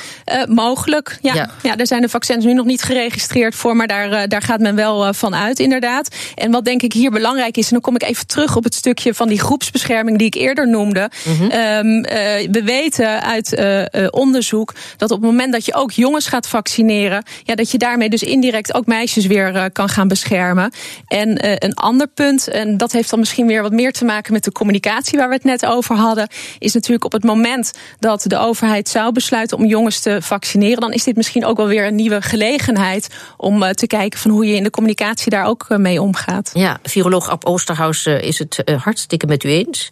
mogelijk, 0.48 1.18
ja. 1.20 1.34
ja. 1.34 1.50
ja. 1.62 1.76
Daar 1.76 1.87
zijn 1.87 2.00
de 2.00 2.08
vaccins 2.08 2.44
nu 2.44 2.54
nog 2.54 2.66
niet 2.66 2.82
geregistreerd 2.82 3.54
voor, 3.54 3.76
maar 3.76 3.87
daar 3.87 4.13
daar, 4.14 4.29
daar 4.29 4.42
gaat 4.42 4.61
men 4.61 4.74
wel 4.74 5.14
van 5.14 5.35
uit, 5.35 5.59
inderdaad. 5.59 6.14
En 6.35 6.50
wat 6.50 6.64
denk 6.64 6.83
ik 6.83 6.92
hier 6.92 7.11
belangrijk 7.11 7.57
is, 7.57 7.64
en 7.64 7.72
dan 7.72 7.81
kom 7.81 7.94
ik 7.94 8.03
even 8.03 8.27
terug 8.27 8.57
op 8.57 8.64
het 8.64 8.74
stukje 8.74 9.14
van 9.14 9.29
die 9.29 9.40
groepsbescherming 9.40 10.18
die 10.18 10.27
ik 10.27 10.35
eerder 10.35 10.68
noemde. 10.68 11.11
Mm 11.24 11.37
-hmm. 11.37 11.50
um, 11.50 11.96
uh, 11.96 12.05
we 12.50 12.61
weten 12.64 13.22
uit 13.22 13.62
onderzoek 14.11 14.74
dat 14.96 15.11
op 15.11 15.20
het 15.20 15.31
moment 15.31 15.53
dat 15.53 15.64
je 15.64 15.74
ook 15.74 15.90
jongens 15.90 16.27
gaat 16.27 16.48
vaccineren, 16.48 17.22
ja, 17.42 17.55
dat 17.55 17.70
je 17.70 17.79
daarmee 17.79 18.09
dus 18.09 18.22
indirect 18.22 18.74
ook 18.74 18.87
meisjes 18.87 19.27
weer 19.27 19.70
kan 19.72 19.88
gaan 19.88 20.09
beschermen. 20.09 20.72
En 21.07 21.64
een 21.64 21.74
ander 21.74 22.07
punt, 22.07 22.48
en 22.48 22.77
dat 22.77 22.92
heeft 22.92 23.11
dan 23.11 23.18
misschien 23.18 23.46
weer 23.46 23.62
wat 23.62 23.72
meer 23.72 23.92
te 23.92 24.05
maken 24.05 24.33
met 24.33 24.44
de 24.44 24.53
communicatie 24.53 25.18
waar 25.18 25.29
we 25.29 25.35
het 25.35 25.44
net 25.44 25.66
over 25.66 25.96
hadden, 25.96 26.29
is 26.59 26.74
natuurlijk 26.74 27.05
op 27.05 27.12
het 27.12 27.24
moment 27.24 27.72
dat 27.98 28.24
de 28.27 28.38
overheid 28.38 28.88
zou 28.88 29.12
besluiten 29.12 29.59
om 29.59 29.64
jongens 29.64 30.00
te 30.00 30.18
vaccineren, 30.22 30.81
dan 30.81 30.92
is 30.92 31.05
dit 31.05 31.16
misschien 31.16 31.44
ook 31.44 31.57
wel 31.57 31.66
weer 31.66 31.87
een 31.87 31.94
nieuwe 31.94 32.22
gelegenheid 32.22 33.09
om 33.37 33.72
te 33.72 33.87
kijken 33.87 34.04
van 34.12 34.31
hoe 34.31 34.47
je 34.47 34.55
in 34.55 34.62
de 34.62 34.71
communicatie 34.71 35.31
daar 35.31 35.47
ook 35.47 35.64
eh, 35.69 35.79
mee 35.79 36.03
omgaat. 36.03 36.51
Ja, 36.55 36.79
viroloog 36.83 37.29
Ab 37.29 37.45
Oosterhuis 37.45 38.07
eh, 38.07 38.23
is 38.23 38.38
het 38.38 38.64
eh, 38.64 38.83
hartstikke 38.83 39.27
met 39.27 39.45
u 39.45 39.49
eens. 39.49 39.88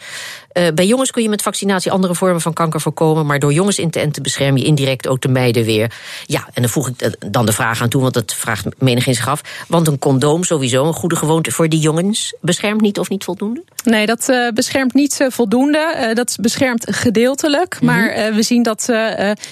Uh, 0.55 0.69
bij 0.75 0.87
jongens 0.87 1.11
kun 1.11 1.23
je 1.23 1.29
met 1.29 1.43
vaccinatie 1.43 1.93
andere 1.93 2.15
vormen 2.15 2.41
van 2.41 2.53
kanker 2.53 2.81
voorkomen. 2.81 3.27
Maar 3.27 3.39
door 3.39 3.53
jongens 3.53 3.79
in 3.79 3.91
te 3.91 4.01
enten 4.01 4.23
bescherm 4.23 4.57
je 4.57 4.65
indirect 4.65 5.09
ook 5.09 5.21
de 5.21 5.29
meiden 5.29 5.65
weer. 5.65 5.93
Ja, 6.27 6.49
en 6.53 6.63
dan 6.63 6.71
voeg 6.71 6.89
ik 6.89 7.17
dan 7.33 7.47
de 7.47 7.53
vraag 7.53 7.83
aan 7.83 7.89
toe, 7.89 8.03
want 8.03 8.15
dat 8.15 8.35
vraagt 8.35 8.67
menigeen 8.79 9.15
zich 9.15 9.29
af. 9.29 9.41
Want 9.69 9.87
een 9.87 9.99
condoom, 9.99 10.45
sowieso 10.45 10.87
een 10.87 10.93
goede 10.93 11.17
gewoonte 11.17 11.51
voor 11.51 11.69
die 11.69 11.81
jongens, 11.81 12.35
beschermt 12.41 12.81
niet 12.81 12.99
of 12.99 13.09
niet 13.09 13.25
voldoende? 13.25 13.63
Nee, 13.85 14.07
dat 14.07 14.29
uh, 14.29 14.49
beschermt 14.49 14.95
niet 14.95 15.21
uh, 15.21 15.27
voldoende. 15.31 16.11
dat 16.15 16.37
beschermt 16.41 16.87
gedeeltelijk. 16.91 17.81
Mm 17.81 17.89
-hmm. 17.89 17.97
Maar 17.97 18.35
we 18.35 18.43
zien 18.43 18.63
dat 18.63 18.85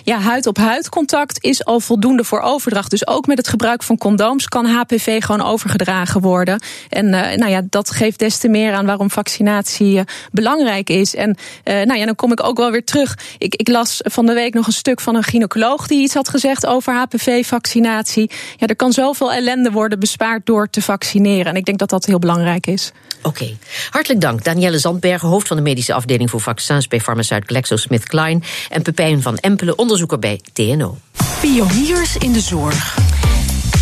ja, 0.02 0.18
huid-op-huid 0.18 0.88
contact 0.88 1.44
is 1.44 1.64
al 1.64 1.80
voldoende 1.80 2.24
voor 2.24 2.40
overdracht. 2.40 2.90
Dus 2.90 3.06
ook 3.06 3.26
met 3.26 3.38
het 3.38 3.48
gebruik 3.48 3.82
van 3.82 3.98
condooms 3.98 4.48
kan 4.48 4.66
HPV 4.66 5.22
gewoon 5.22 5.46
overgedragen 5.46 6.20
worden. 6.20 6.62
En 6.88 7.10
nou 7.10 7.48
ja, 7.48 7.62
dat 7.70 7.90
geeft 7.90 8.18
des 8.18 8.38
te 8.38 8.48
meer 8.48 8.72
aan 8.72 8.86
waarom 8.86 9.10
vaccinatie 9.10 10.00
belangrijk 10.32 10.89
is. 10.90 11.14
En 11.14 11.36
uh, 11.64 11.74
nou 11.74 11.98
ja, 11.98 12.04
dan 12.04 12.14
kom 12.14 12.32
ik 12.32 12.42
ook 12.42 12.56
wel 12.56 12.70
weer 12.70 12.84
terug. 12.84 13.18
Ik, 13.38 13.54
ik 13.54 13.68
las 13.68 14.00
van 14.02 14.26
de 14.26 14.32
week 14.32 14.54
nog 14.54 14.66
een 14.66 14.72
stuk 14.72 15.00
van 15.00 15.14
een 15.14 15.22
gynaecoloog 15.22 15.86
die 15.86 16.02
iets 16.02 16.14
had 16.14 16.28
gezegd 16.28 16.66
over 16.66 16.94
HPV-vaccinatie. 16.94 18.30
Ja, 18.56 18.66
er 18.66 18.76
kan 18.76 18.92
zoveel 18.92 19.32
ellende 19.32 19.70
worden 19.70 19.98
bespaard 19.98 20.46
door 20.46 20.70
te 20.70 20.82
vaccineren. 20.82 21.46
En 21.46 21.56
ik 21.56 21.64
denk 21.64 21.78
dat 21.78 21.90
dat 21.90 22.04
heel 22.04 22.18
belangrijk 22.18 22.66
is. 22.66 22.92
Oké, 23.22 23.28
okay. 23.28 23.58
hartelijk 23.90 24.20
dank. 24.20 24.44
Danielle 24.44 24.78
Zandbergen, 24.78 25.28
hoofd 25.28 25.48
van 25.48 25.56
de 25.56 25.62
medische 25.62 25.92
afdeling 25.92 26.30
voor 26.30 26.40
vaccins 26.40 26.88
bij 26.88 27.00
farmaceut 27.00 27.44
GlaxoSmithKline. 27.46 28.40
En 28.68 28.82
Pepijn 28.82 29.22
van 29.22 29.36
Empelen, 29.36 29.78
onderzoeker 29.78 30.18
bij 30.18 30.40
TNO. 30.52 30.98
Pioniers 31.40 32.16
in 32.16 32.32
de 32.32 32.40
zorg. 32.40 32.98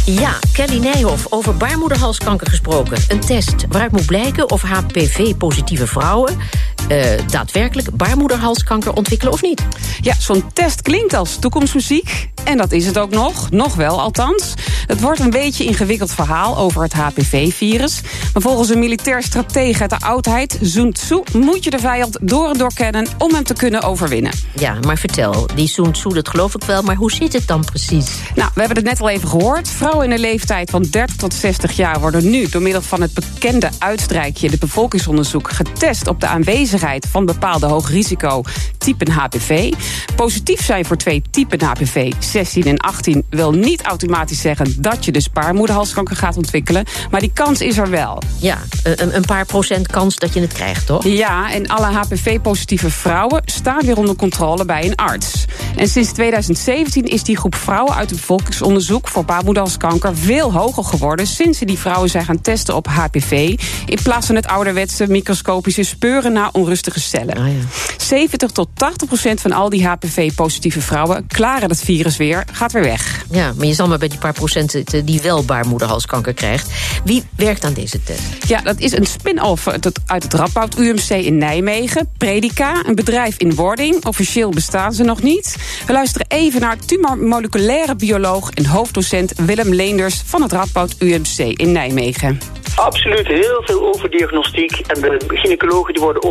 Ja, 0.05 0.39
Kelly 0.53 0.79
Nijhoff, 0.79 1.27
over 1.33 1.57
baarmoederhalskanker 1.57 2.47
gesproken. 2.47 2.99
Een 3.09 3.21
test 3.21 3.67
waaruit 3.69 3.93
moet 3.93 4.07
blijken 4.07 4.51
of 4.51 4.63
HPV-positieve 4.63 5.87
vrouwen... 5.87 6.37
Uh, 6.89 7.05
daadwerkelijk 7.27 7.97
baarmoederhalskanker 7.97 8.93
ontwikkelen 8.93 9.33
of 9.33 9.43
niet. 9.43 9.63
Ja, 10.01 10.15
zo'n 10.19 10.45
test 10.53 10.83
klinkt 10.83 11.15
als 11.15 11.37
toekomstmuziek. 11.37 12.29
En 12.45 12.57
dat 12.57 12.73
is 12.73 12.87
het 12.87 12.99
ook 12.99 13.11
nog. 13.11 13.51
Nog 13.51 13.75
wel, 13.75 14.01
althans. 14.01 14.55
Het 14.87 15.01
wordt 15.01 15.21
een 15.21 15.31
beetje 15.31 15.65
een 15.65 15.71
ingewikkeld 15.71 16.13
verhaal 16.13 16.59
over 16.59 16.83
het 16.83 16.93
HPV-virus. 16.93 18.01
Maar 18.33 18.43
volgens 18.43 18.69
een 18.69 18.79
militair 18.79 19.23
stratege 19.23 19.81
uit 19.81 19.91
de 19.91 19.99
oudheid, 19.99 20.59
Sun 20.63 20.93
Tzu... 20.93 21.23
moet 21.33 21.65
je 21.65 21.71
de 21.71 21.79
vijand 21.79 22.19
door 22.21 22.49
en 22.49 22.59
door 22.59 22.75
kennen 22.75 23.07
om 23.19 23.35
hem 23.35 23.45
te 23.45 23.55
kunnen 23.55 23.83
overwinnen. 23.83 24.33
Ja, 24.55 24.77
maar 24.87 24.99
vertel, 24.99 25.47
die 25.55 25.69
Sun 25.69 25.93
Tzu, 25.93 26.09
dat 26.09 26.29
geloof 26.29 26.55
ik 26.55 26.65
wel... 26.65 26.83
maar 26.83 26.97
hoe 26.97 27.13
zit 27.13 27.33
het 27.33 27.47
dan 27.47 27.65
precies? 27.65 28.11
Nou, 28.35 28.51
we 28.55 28.61
hebben 28.61 28.77
het 28.77 28.87
net 28.87 29.01
al 29.01 29.09
even 29.09 29.29
gehoord. 29.29 29.69
Vrouwen 29.69 30.05
in 30.05 30.11
de 30.11 30.19
leeftijd 30.19 30.71
van 30.71 30.83
30 30.83 31.17
tot 31.17 31.35
60 31.35 31.77
jaar 31.77 32.01
worden 32.01 32.31
nu 32.31 32.49
door 32.49 32.63
middel 32.63 32.83
van 32.83 33.01
het 33.01 33.15
bekende 33.15 33.69
uitstrijkje, 33.79 34.51
de 34.51 34.59
bevolkingsonderzoek, 34.59 35.51
getest 35.51 36.09
op 36.09 36.21
de 36.21 36.27
aanwezigheid 36.27 36.77
van 37.11 37.27
bepaalde 37.27 37.67
hoogrisico 37.67 38.43
typen 38.79 39.11
HPV. 39.11 39.73
Positief 40.17 40.65
zijn 40.65 40.85
voor 40.85 40.97
twee 40.97 41.23
typen 41.31 41.65
HPV, 41.65 42.13
16 42.19 42.65
en 42.65 42.77
18, 42.77 43.25
wil 43.31 43.53
niet 43.53 43.83
automatisch 43.83 44.41
zeggen 44.41 44.83
dat 44.83 45.05
je 45.05 45.13
dus 45.13 45.31
baarmoederhalskanker 45.31 46.17
gaat 46.17 46.37
ontwikkelen, 46.37 46.85
maar 47.11 47.21
die 47.21 47.33
kans 47.35 47.61
is 47.61 47.79
er 47.79 47.91
wel. 47.91 48.23
Ja, 48.39 48.59
een, 48.83 49.17
een 49.17 49.25
paar 49.25 49.47
procent 49.47 49.87
kans 49.87 50.17
dat 50.17 50.35
je 50.35 50.41
het 50.41 50.53
krijgt, 50.53 50.87
toch? 50.87 51.05
Ja, 51.05 51.53
en 51.53 51.67
alle 51.67 51.87
HPV-positieve 51.87 52.91
vrouwen 52.91 53.43
staan 53.45 53.85
weer 53.85 53.97
onder 53.97 54.17
controle 54.17 54.65
bij 54.65 54.85
een 54.85 54.97
arts. 54.97 55.45
En 55.77 55.89
sinds 55.89 56.13
2017 56.13 57.05
is 57.05 57.23
die 57.23 57.37
groep 57.37 57.55
vrouwen 57.55 57.95
uit 57.95 58.11
het 58.11 58.19
bevolkingsonderzoek 58.19 59.09
voor 59.09 59.25
baarmoederhalskanker 59.25 60.17
veel 60.17 60.53
hoger 60.53 60.85
geworden 60.85 61.27
sinds 61.27 61.59
ze 61.59 61.65
die 61.65 61.79
vrouwen 61.79 62.11
zijn 62.11 62.25
gaan 62.25 62.41
testen 62.41 62.77
op 62.77 62.87
HPV. 62.87 63.59
In 63.87 63.99
plaats 64.03 64.27
van 64.27 64.35
het 64.35 64.47
ouderwetse 64.47 65.07
microscopische 65.09 65.83
speuren 65.83 66.33
naar 66.33 66.51
onrustige 66.69 67.01
cellen. 67.01 67.37
Ah, 67.37 67.47
ja. 67.47 67.63
70 67.97 68.51
tot 68.51 68.69
80 68.75 69.09
procent 69.09 69.41
van 69.41 69.53
al 69.53 69.69
die 69.69 69.87
HPV-positieve 69.87 70.81
vrouwen 70.81 71.27
klaren 71.27 71.69
het 71.69 71.81
virus 71.81 72.17
weer, 72.17 72.45
gaat 72.53 72.73
weer 72.73 72.83
weg. 72.83 73.25
Ja, 73.31 73.53
maar 73.57 73.67
je 73.67 73.75
zal 73.75 73.89
maar 73.89 73.99
bij 73.99 74.09
die 74.09 74.19
paar 74.19 74.33
procenten 74.33 75.05
die 75.05 75.21
wel 75.21 75.45
baarmoederhalskanker 75.45 76.35
krijgt. 76.35 76.71
Wie 77.05 77.25
werkt 77.37 77.65
aan 77.65 77.73
deze 77.73 78.03
test? 78.03 78.23
Ja, 78.47 78.61
dat 78.61 78.79
is 78.79 78.93
een 78.93 79.07
spin-off 79.07 79.69
uit 80.07 80.23
het 80.23 80.35
Radboud 80.35 80.79
UMC 80.79 81.09
in 81.09 81.39
Nijmegen. 81.39 82.11
Predica, 82.19 82.83
een 82.87 82.95
bedrijf 82.95 83.37
in 83.39 83.55
wording. 83.55 84.05
Officieel 84.05 84.51
bestaan 84.51 84.93
ze 84.93 85.05
nog 85.05 85.23
niet. 85.23 85.57
We 85.87 85.93
luisteren 85.93 86.27
even 86.29 86.61
naar 86.61 86.77
tumormoleculaire 86.79 87.97
bioloog 87.97 88.51
en 88.51 88.67
hoofddocent 88.67 89.33
Willem 89.37 89.75
Leenders 89.75 90.23
van 90.25 90.43
het 90.43 90.53
Radboud 90.53 90.95
UMC 90.99 91.39
in 91.39 91.73
Nijmegen. 91.73 92.39
Absoluut, 92.77 93.27
heel 93.27 93.63
veel 93.65 93.95
overdiagnostiek. 93.95 94.79
En 94.79 95.01
de 95.01 95.19
gynaecologen 95.29 95.95
die 95.95 96.03
worden 96.03 96.23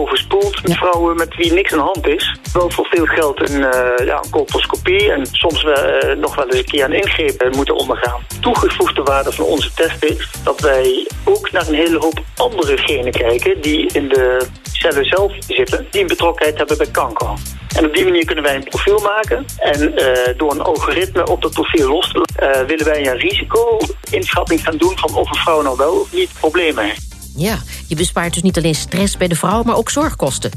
met 0.64 0.78
vrouwen 0.78 1.16
met 1.16 1.36
wie 1.36 1.54
niks 1.54 1.72
aan 1.72 1.78
de 1.78 1.84
hand 1.84 2.08
is. 2.08 2.36
Wel 2.54 2.72
voor 2.72 2.86
veel 2.86 3.06
geld 3.06 3.50
een, 3.50 3.62
uh, 3.62 4.06
ja, 4.06 4.18
een 4.24 4.30
colposcopie 4.30 5.12
en 5.12 5.26
soms 5.32 5.64
uh, 5.64 6.16
nog 6.18 6.36
wel 6.36 6.46
eens 6.46 6.58
een 6.58 6.66
keer 6.66 6.84
een 6.84 6.94
ingreep 6.94 7.50
moeten 7.56 7.76
ondergaan. 7.76 8.26
Toegevoegde 8.42 9.04
waarde 9.04 9.32
van 9.32 9.46
onze 9.46 9.74
test 9.74 10.04
is 10.04 10.30
dat 10.44 10.60
wij 10.60 11.08
ook 11.24 11.52
naar 11.52 11.68
een 11.68 11.74
hele 11.74 11.98
hoop 11.98 12.20
andere 12.36 12.78
genen 12.78 13.12
kijken 13.12 13.62
die 13.62 13.92
in 13.94 14.08
de 14.08 14.48
cellen 14.64 15.06
zelf 15.06 15.34
zitten 15.40 15.88
die 15.92 16.02
een 16.02 16.08
betrokkenheid 16.08 16.58
hebben 16.58 16.78
bij 16.78 16.92
kanker. 16.92 17.34
En 17.76 17.86
op 17.86 17.94
die 17.94 18.04
manier 18.04 18.26
kunnen 18.26 18.44
wij 18.44 18.56
een 18.56 18.64
profiel 18.64 19.00
maken. 19.00 19.46
En 19.58 19.82
uh, 19.82 20.38
door 20.38 20.52
een 20.52 20.62
algoritme 20.62 21.26
op 21.26 21.42
dat 21.42 21.52
profiel 21.52 21.88
los 21.88 22.12
te 22.12 22.18
laten, 22.18 22.62
uh, 22.62 22.68
willen 22.68 22.86
wij 22.86 23.08
een 23.08 23.18
risico-inschatting 23.18 24.64
gaan 24.64 24.78
doen 24.78 24.98
van 24.98 25.16
of 25.16 25.30
een 25.30 25.40
vrouw 25.40 25.62
nou 25.62 25.78
wel 25.78 25.94
of 25.94 26.14
niet 26.14 26.30
problemen 26.40 26.84
heeft. 26.84 27.17
Ja, 27.38 27.58
je 27.88 27.96
bespaart 27.96 28.34
dus 28.34 28.44
niet 28.44 28.58
alleen 28.58 28.76
stress 28.76 29.18
bij 29.18 29.28
de 29.28 29.36
vrouw, 29.36 29.64
maar 29.64 29.76
ook 29.76 29.90
zorgkosten. 29.90 30.52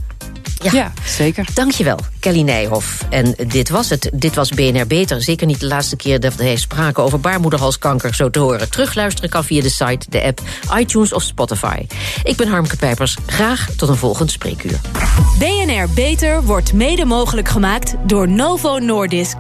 Ja, 0.63 0.71
ja, 0.73 0.93
zeker. 1.07 1.47
Dankjewel, 1.55 1.99
Kelly 2.19 2.41
Nijhoff. 2.41 3.05
En 3.11 3.35
dit 3.47 3.69
was 3.69 3.91
het. 3.91 4.11
Dit 4.15 4.35
was 4.35 4.51
BNR 4.51 4.87
Beter. 4.87 5.23
Zeker 5.23 5.47
niet 5.47 5.61
de 5.61 5.67
laatste 5.67 5.97
keer 5.97 6.21
dat 6.21 6.35
wij 6.35 6.57
spraken 6.57 7.03
over 7.03 7.21
baarmoederhalskanker 7.21 8.15
zo 8.15 8.31
te 8.31 8.39
horen. 8.39 8.71
Terugluisteren 8.71 9.31
kan 9.31 9.45
via 9.45 9.63
de 9.63 9.69
site, 9.69 10.07
de 10.09 10.23
app, 10.23 10.41
iTunes 10.79 11.13
of 11.13 11.23
Spotify. 11.23 11.87
Ik 12.23 12.37
ben 12.37 12.49
Harmke 12.49 12.77
Pijpers. 12.77 13.17
Graag 13.27 13.69
tot 13.77 13.89
een 13.89 13.97
volgend 13.97 14.31
spreekuur. 14.31 14.81
BNR 15.39 15.89
Beter 15.95 16.43
wordt 16.43 16.73
mede 16.73 17.05
mogelijk 17.05 17.49
gemaakt 17.49 17.95
door 18.07 18.29
Novo 18.29 18.79
Nordisk. 18.79 19.37